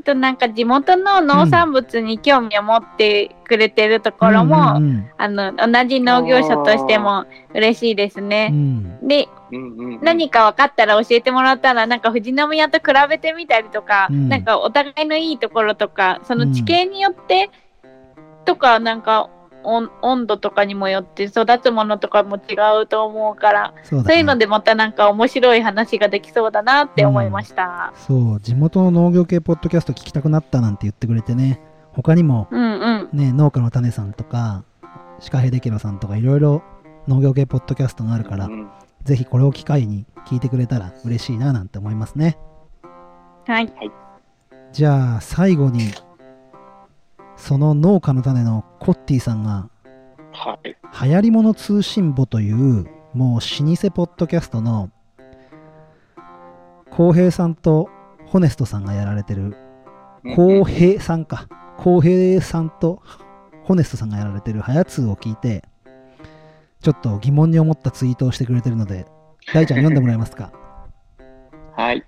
[0.00, 8.48] あとなんか地元の農産物に興味を持ってくれてるところも、うんうんあの同じ農業者としても嬉しいですうね。
[8.48, 9.06] ん。
[9.06, 17.50] でうんうんうん何か分かったら教えてもらったらなんか富士宮と比べてみたりとか、うんなんかお互いのいいところとかその地形によって、
[18.46, 19.28] とかなんか
[19.64, 27.92] 温温度とかにもよって育つものとかも違うと思うからそうだねそういうのでまたなんか面白い話ができそうだなって思いました。
[27.96, 31.60] そう、地元の農業系ポッドキャスト聞きたくなったなんて言ってくれてね、
[31.92, 33.18] 他にもうんうん。
[33.18, 34.64] ね、農家の種さんとか、
[35.18, 36.62] シカヘデケロさんとかいろいろ
[37.08, 38.70] 農業系ポッドキャストがあるから、うん
[39.04, 42.36] ぜひこれを機会に聞いてくれたら嬉しいななんて思いますね。
[43.46, 43.72] はい。
[44.72, 45.90] じゃあ最後に、
[47.40, 49.68] その農家の種のコッティさんが、
[50.32, 50.76] はい。
[51.06, 54.90] 流行り物通信簿という、もう老舗ポッドキャストの、
[56.90, 57.88] 浩平さんと
[58.26, 59.56] ホネストさんがやられてる、
[60.36, 61.48] 浩平さんか。
[61.78, 63.02] 浩平さんと
[63.64, 65.64] ホネストさんがやられてるハヤツーを聞いて、
[66.82, 69.06] ちょっと疑問に思ったツイートをしてくれてるので、
[69.54, 70.52] 大ちゃん読んでもらえますか？
[71.76, 72.04] はい。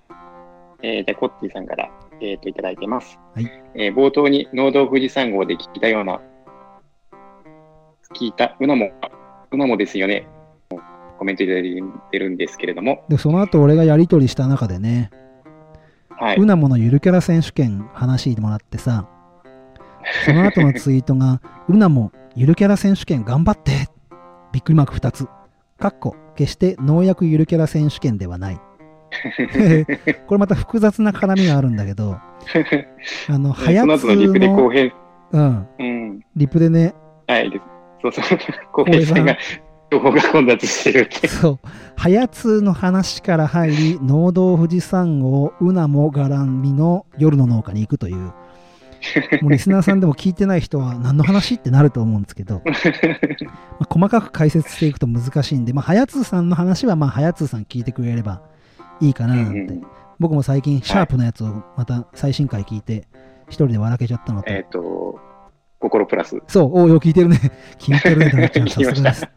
[0.83, 1.91] えー、じゃあ、コッティさんから、
[2.23, 3.19] えっ、と、いただいてます。
[3.35, 3.51] はい。
[3.75, 6.21] えー冒頭に、農道富士山号で聞いたような、
[8.15, 8.91] 聞いた、うなも、
[9.51, 10.27] うなもですよね。
[11.19, 11.63] コメントいただい
[12.11, 15.11] てるんですけれども、で、その後俺がやりとりした中でね、
[16.19, 16.37] はい。
[16.37, 19.09] うなものゆるキャラ選手権話してもらってさ、
[20.25, 23.89] その後のツイートが、 うなもゆるキャラ選手権頑張って
[24.53, 25.27] びっくりマーク2つ。
[25.79, 28.61] かっこ、決して農薬ゆるキャラ選手権ではない。
[30.27, 32.19] これまた複雑な絡みがあるんだけど、
[33.29, 34.93] あの、はやつそのリプで
[35.33, 36.21] うん、うん。
[36.37, 36.95] リプでね、
[37.27, 37.51] はい。
[38.03, 39.05] そうそう。
[39.07, 39.37] さんが、
[39.91, 41.29] 情報が混雑してるって。
[41.29, 41.59] そう、
[41.97, 48.17] はやつの話から入り、農道富士山号、うなも絡みの夜の農家に行くという、
[49.43, 52.63] もうリスナーさんでも聞いてない人は何の話ってなると思うんですけど、
[53.79, 58.41] まあ細かく解説していくと難しいんで、まあ、はやつさんの話は、まあ、はやつさん聞いてくれれば
[59.03, 59.75] いいかななんて。
[60.19, 63.09] 僕も最近、シャープのやつをまた最新回聞いて、
[63.49, 65.19] 一人で笑けちゃったのと、えっ、と、
[65.81, 66.39] 心プラス。
[66.47, 67.39] そう、おうよ、聞いてるね。
[67.79, 69.29] 聞いてるね、ダメちゃん、 さすがです。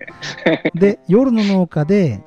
[0.76, 2.24] で、夜の農家で、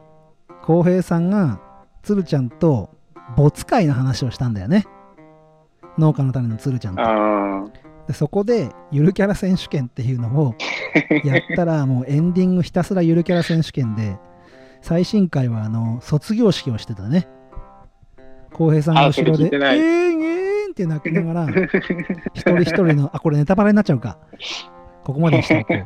[0.62, 1.60] 浩平さんが、
[2.02, 2.90] 鶴ちゃんと、
[3.36, 4.84] 没会の話をしたんだよね。
[5.96, 7.02] 農家の種の鶴ちゃんと。
[7.02, 7.64] あ
[8.08, 10.54] でそこで、ゆるキャラ選手権っていうのを
[11.24, 14.16] やったら、もうエンディングひたすらゆるキャラ選手権で、
[14.80, 17.28] 最新回は、あの、卒業式をしてたね。
[18.52, 19.62] 浩平さんが後ろで、えーん、
[20.22, 21.48] えーんって泣きながら、
[22.34, 24.18] 一人一人の、 あ、これネタバレになっちゃうか。
[25.04, 25.84] ここまでにしておこう。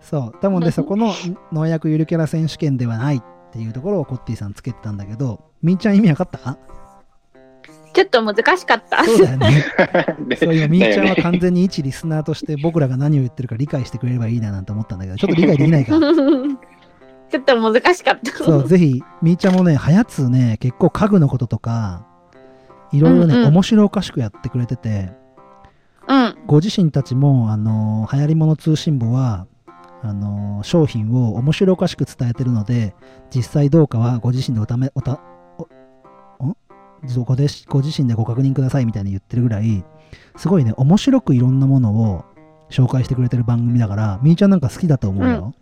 [0.00, 0.38] そう。
[0.40, 1.12] 多分で、そこの
[1.52, 3.22] 農薬ゆるキャラ選手権ではないっ
[3.52, 6.58] ていうところをコッティさんつけてたんだけど、みーちゃん意味わかった？
[7.94, 9.04] ちょっと難しかった。
[9.04, 9.64] そうだよね。
[9.78, 15.94] ー そういうみーちゃんは完全に一リスナーとして僕らが何を言ってるか理解してくれればいいななんて思ったんだけど、ちょっと理解できないか。
[17.30, 18.44] ちょっと難しかった。
[18.44, 22.06] そう、 ぜひ、みーちゃんもね、はやつね、結構家具のこととか、
[22.92, 25.12] いろいろね、うんうん面白おかしくやってくれてて、
[26.06, 26.36] うん。
[26.46, 29.46] ご自身たちも、あのー流行り物通信簿は、
[30.02, 32.94] あのー商品を面白おかしく伝えてるので、
[33.34, 35.20] 実際どうかはご自身でおため、おた、
[36.38, 36.56] お、ん
[37.06, 39.84] そこでしご自身でご確認くださいみたいに言ってるぐらい、
[40.36, 42.24] すごいね、面白くいろんなものを
[42.70, 45.54] 紹介してくれてる番組だから、みーちゃんなんか好きだと思うよ。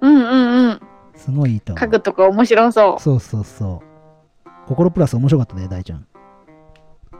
[0.00, 0.80] うんうんうん。
[1.14, 1.90] すごいいいと思家う。
[1.90, 3.00] 具とか面白そう。
[3.00, 4.48] そうそうそう。
[4.68, 6.06] 心プラス面白かったね、大ちゃん。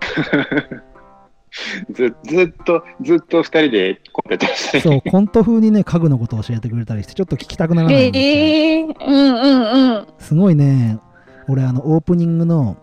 [1.91, 4.81] ずずっと、ずっと二人でコンペやってましたね。
[4.83, 10.07] そう、コント風にね、家具のことを教えてくれたりして、ちょっと聞きたくならないんですよええうんうんうん。
[10.18, 10.99] すごいね、
[11.49, 12.76] 俺、あの、オープニングの、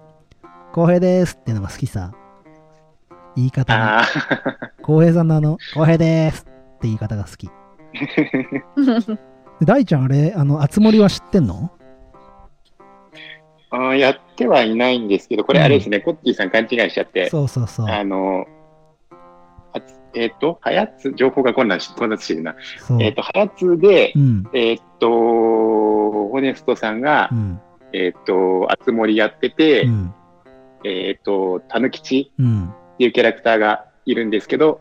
[0.73, 2.11] 浩平ですっていうのが好きさ。
[3.35, 4.01] 言い方が。
[4.01, 4.05] あ
[4.81, 6.51] 浩平さんのあの、浩平ですって
[6.83, 7.47] 言い方が好き。
[7.47, 7.51] で
[9.63, 11.71] 大ちゃん、あれ、あの、あつ森は知ってんの？
[13.71, 17.87] あーやってはいないんですけど、これあれですね、コッティさん勘違いしちゃって、そうそうそう。
[17.87, 18.45] あの、
[19.73, 22.55] あつえっ、と、はやつ、情報が混乱し、混雑してるな。
[23.01, 24.49] えっ、と、はやつでう、ん。
[24.53, 27.59] えっ、と、ホネストさんがう、ん。
[27.91, 30.13] えっ、と、あつ森やってて、うん。
[30.85, 32.69] えっ、と、たぬきちうん。
[32.69, 34.79] っていうキャラクターがいるんですけど、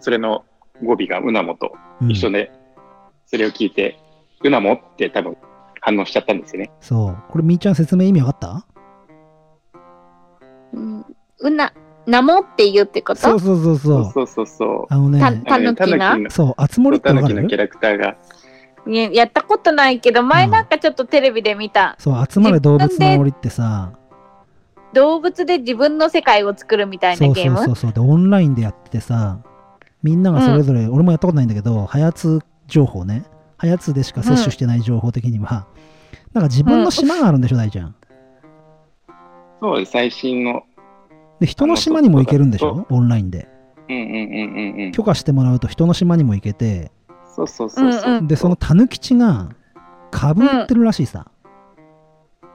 [0.00, 0.44] それの
[0.82, 2.50] 語尾がうなもとうん一緒で、
[3.30, 3.96] それを聞いて、
[4.42, 5.36] うなもって多分
[5.80, 6.70] 反応しちゃったんですよね。
[6.80, 7.18] そう。
[7.30, 8.66] これ、みーちゃん説明意味わかった？
[10.72, 11.06] うん、
[11.38, 11.72] うな、
[12.06, 13.20] なもって言うってこと？
[13.20, 14.12] そうそうそうそう。
[14.12, 14.86] そうそうそう。
[14.88, 17.34] あのね、たたぬきな、ね、そう、あつ森ってわかる？
[17.34, 18.16] たぬきのキャラクターが。
[18.86, 21.96] ね、やったことないけど、前なんかちょっとテレビで見た。
[21.98, 23.92] うん、そう、集まる動物の森ってさ、
[24.92, 29.38] 動物で自分の世界を作るみたいなゲームそうそうそうでオンラインでやっててさ
[30.02, 32.40] みんながそれぞれ、うん、俺もやったことないんだけどはやつ
[32.70, 33.24] 情報ね、
[33.58, 35.66] ハヤツでしか摂取してない情報的には、
[36.32, 37.94] なんか自分の島があるんでしょ、大ちゃん。
[39.60, 40.62] そうです、最新の。
[41.40, 43.48] で、人の島にも行けるんでしょ、オンラインで。
[43.88, 44.92] うんうんうんうんうん。
[44.92, 46.92] 許可してもらうと人の島にも行けて、
[47.36, 48.10] そうそうそうそう。
[48.10, 49.50] うんうんで、そのタヌ吉が
[50.10, 51.26] 株売ってるらしいさ。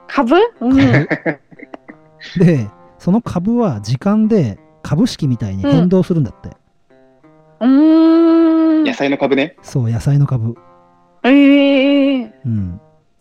[0.08, 0.36] 株？
[0.60, 0.76] うん。
[2.38, 6.56] で、その株は時間で株式みたいに変動するんだって。
[7.60, 8.35] うーん
[8.86, 8.94] 野。
[8.94, 9.56] 菜の株ね。
[9.62, 10.54] そう、野菜の株。
[11.22, 12.80] ええうん。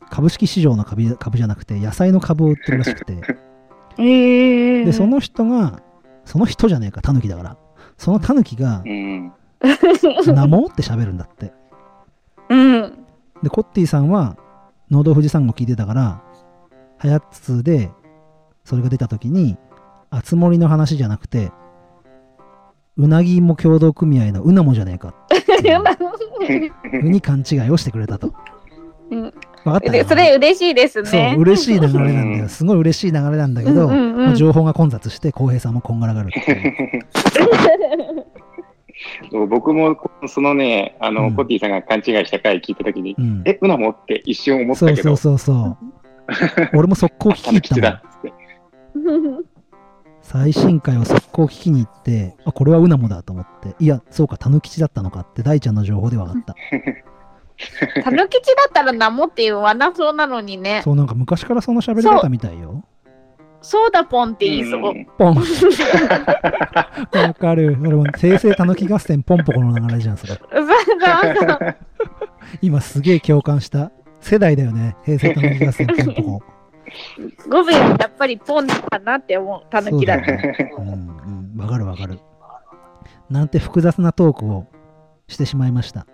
[0.09, 3.18] 株式市場の株株じゃなくて、野菜の株を売ってるらしくて。
[3.97, 5.82] ええで、その人が、
[6.26, 7.57] その人じゃねえか、タヌキだから。
[7.97, 9.28] そのタヌキがう、ん。
[9.28, 9.32] っ
[10.76, 11.53] て喋るんだって。
[12.49, 13.05] うん。
[13.41, 14.38] で、コッティさんは、
[14.91, 16.22] 農道富士山号聞いてたから、
[16.97, 17.91] はやつで、
[18.63, 19.57] それが出た時に、
[20.09, 21.51] あつ森の話じゃなくて、
[22.97, 25.24] うなぎ芋協同組合のうなもじゃねえかって
[27.03, 28.33] に勘違いをしてくれたと。
[29.11, 29.21] うん。
[29.21, 29.31] 分
[29.63, 32.33] かったよそれ嬉しいですそう、嬉しい流れなん。
[32.33, 32.49] だよ。
[32.49, 33.53] すごい嬉しい流れなん。
[33.53, 33.93] だけど、うん。
[33.93, 34.13] うん。
[34.15, 34.25] うん。
[34.25, 35.73] まあ情報が混雑して、浩平さん。
[35.73, 35.99] もこん。
[35.99, 36.31] がらがる。
[39.29, 39.97] そう僕も
[40.27, 41.35] そのね、あの、うん。
[41.35, 41.71] コティさん。
[41.71, 46.69] が勘違いした回聞いたときに、うん、え、うなもって一瞬思ったけど、そうそうそうそう。
[46.73, 48.03] 俺も速攻聞きに行った
[48.93, 49.45] もん。
[50.26, 56.55] 最新回を速攻聞きに行って、あ、これはうなもだと思って、いや、そうか、たぬきちだったのかって大ちゃんの情報で分かった。
[58.03, 60.82] たぬきちだったらナモって言わなそうなのにね。
[60.84, 62.84] そう、なんか昔からその喋り方みたいよ。
[63.61, 64.93] そうだポンって言いそう。
[64.93, 65.36] んポン。
[65.36, 67.78] わかる。
[67.80, 70.39] 俺も平成たぬき合戦ポンポコの流れじゃん、それ。
[72.63, 73.91] 今すげえ共感した。
[74.21, 74.95] 世代だよね。
[75.05, 76.54] 平成たぬき合戦ポンポコ。
[77.49, 79.63] 語尾やっぱりポンかなって思う。
[79.69, 80.25] たぬきだと。
[80.25, 80.73] そうよね。
[80.77, 81.61] うんうん。
[81.61, 82.19] わかるわかる。
[83.29, 84.67] なんて複雑なトークを
[85.27, 86.05] してしまいました。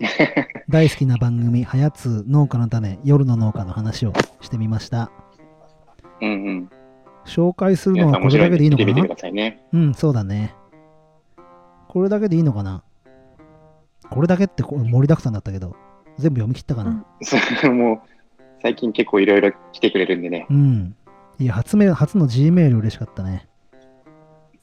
[0.68, 5.10] 大好きな番組、はやつ農家の種、夜の農家の話をしてみました。
[6.22, 6.70] うんうん。
[7.26, 9.52] 紹介するのはこれだけでいいのかな？
[9.72, 10.54] うん、そうだね。
[11.88, 12.82] これだけでいいのかな？
[14.10, 15.76] これだけってこ盛りだくさんだったけど、
[16.18, 17.04] 全部読み切ったかな？
[17.22, 17.36] そ
[17.68, 18.00] うもう、
[18.62, 20.46] 最近結構いろいろ来てくれるんでね。
[20.50, 20.96] うん。
[21.38, 23.48] いや、初め、初の G メール嬉しかったね。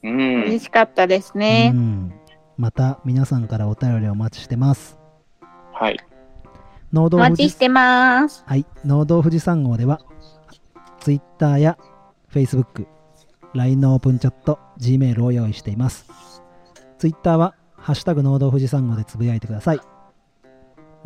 [0.03, 0.41] うん。
[0.43, 1.69] 嬉しかったですうね。
[1.69, 2.13] ん。
[2.57, 4.99] また皆さんからお便りお待ちしてます。
[5.73, 5.99] はい。
[6.95, 8.43] お待ちしてます。
[8.47, 9.99] はい、農道富士山号では、
[10.99, 11.77] Twitter や
[12.33, 12.87] Facebook、
[13.53, 16.09] LINE のオープンチャット、Gmail を用意しています。
[16.97, 19.79] Twitter は、ハッシュタグ農道富士山号でつぶやいてください。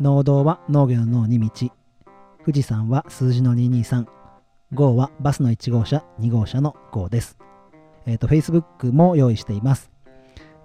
[0.00, 1.81] 農道は農業の農に道。
[2.44, 4.04] 富士山は数字の223。
[4.74, 7.38] 号はバスの1号車、2号車の号です。
[8.04, 9.92] えっ、と、Facebook も用意しています。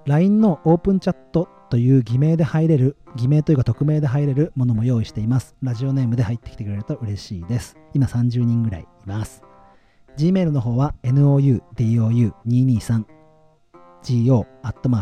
[0.06, 5.56] LINE のオープンチャットという偽名で入れる、偽名というか匿名で入れるものも用意しています。
[5.62, 7.78] ラジオネームで入ってきてくれると嬉しいです。
[7.94, 9.44] 今30人ぐらいいます。
[10.18, 13.06] Gmail の方は noudou223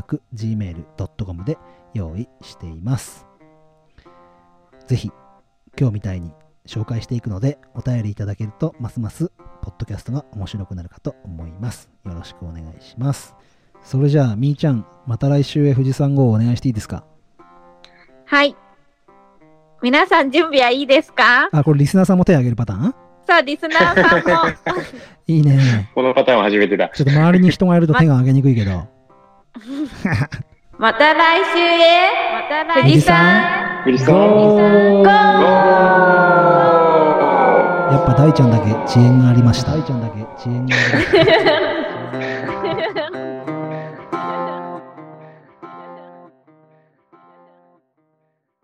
[0.02, 1.58] go.gmail.com で
[1.94, 3.28] 用意しています。
[4.88, 5.12] ぜひ、
[5.80, 6.32] 今日みたいに
[6.66, 11.90] 紹介していくので、お便りいただけると、ますます、ポッドキャストが面白くなるかと思います。
[12.06, 13.36] よろしくお願いします。
[13.84, 17.04] それじゃあ、みーちゃん、また来週へ富士山号をお願いしていいですか？
[18.26, 18.56] はい。
[19.84, 21.50] 皆さん準備はいいですか？
[21.52, 22.96] あ、これリスナーさんも手挙げるパターン？
[23.28, 24.26] さあ、リスナーさんも。
[25.28, 25.90] いいね。
[25.96, 26.90] このパターンは初めてだ。
[26.90, 28.88] ちょっと周りに人がいると手が挙げにくいけど。
[30.78, 32.10] また来週へ。
[32.34, 32.90] また来週。
[32.90, 34.14] 富士山富士山。
[34.16, 36.45] ゴー
[38.16, 39.74] 大ちゃんだけ遅延がありました。
[39.74, 41.12] 大ちゃんだけ遅延がありまし
[43.22, 43.35] た。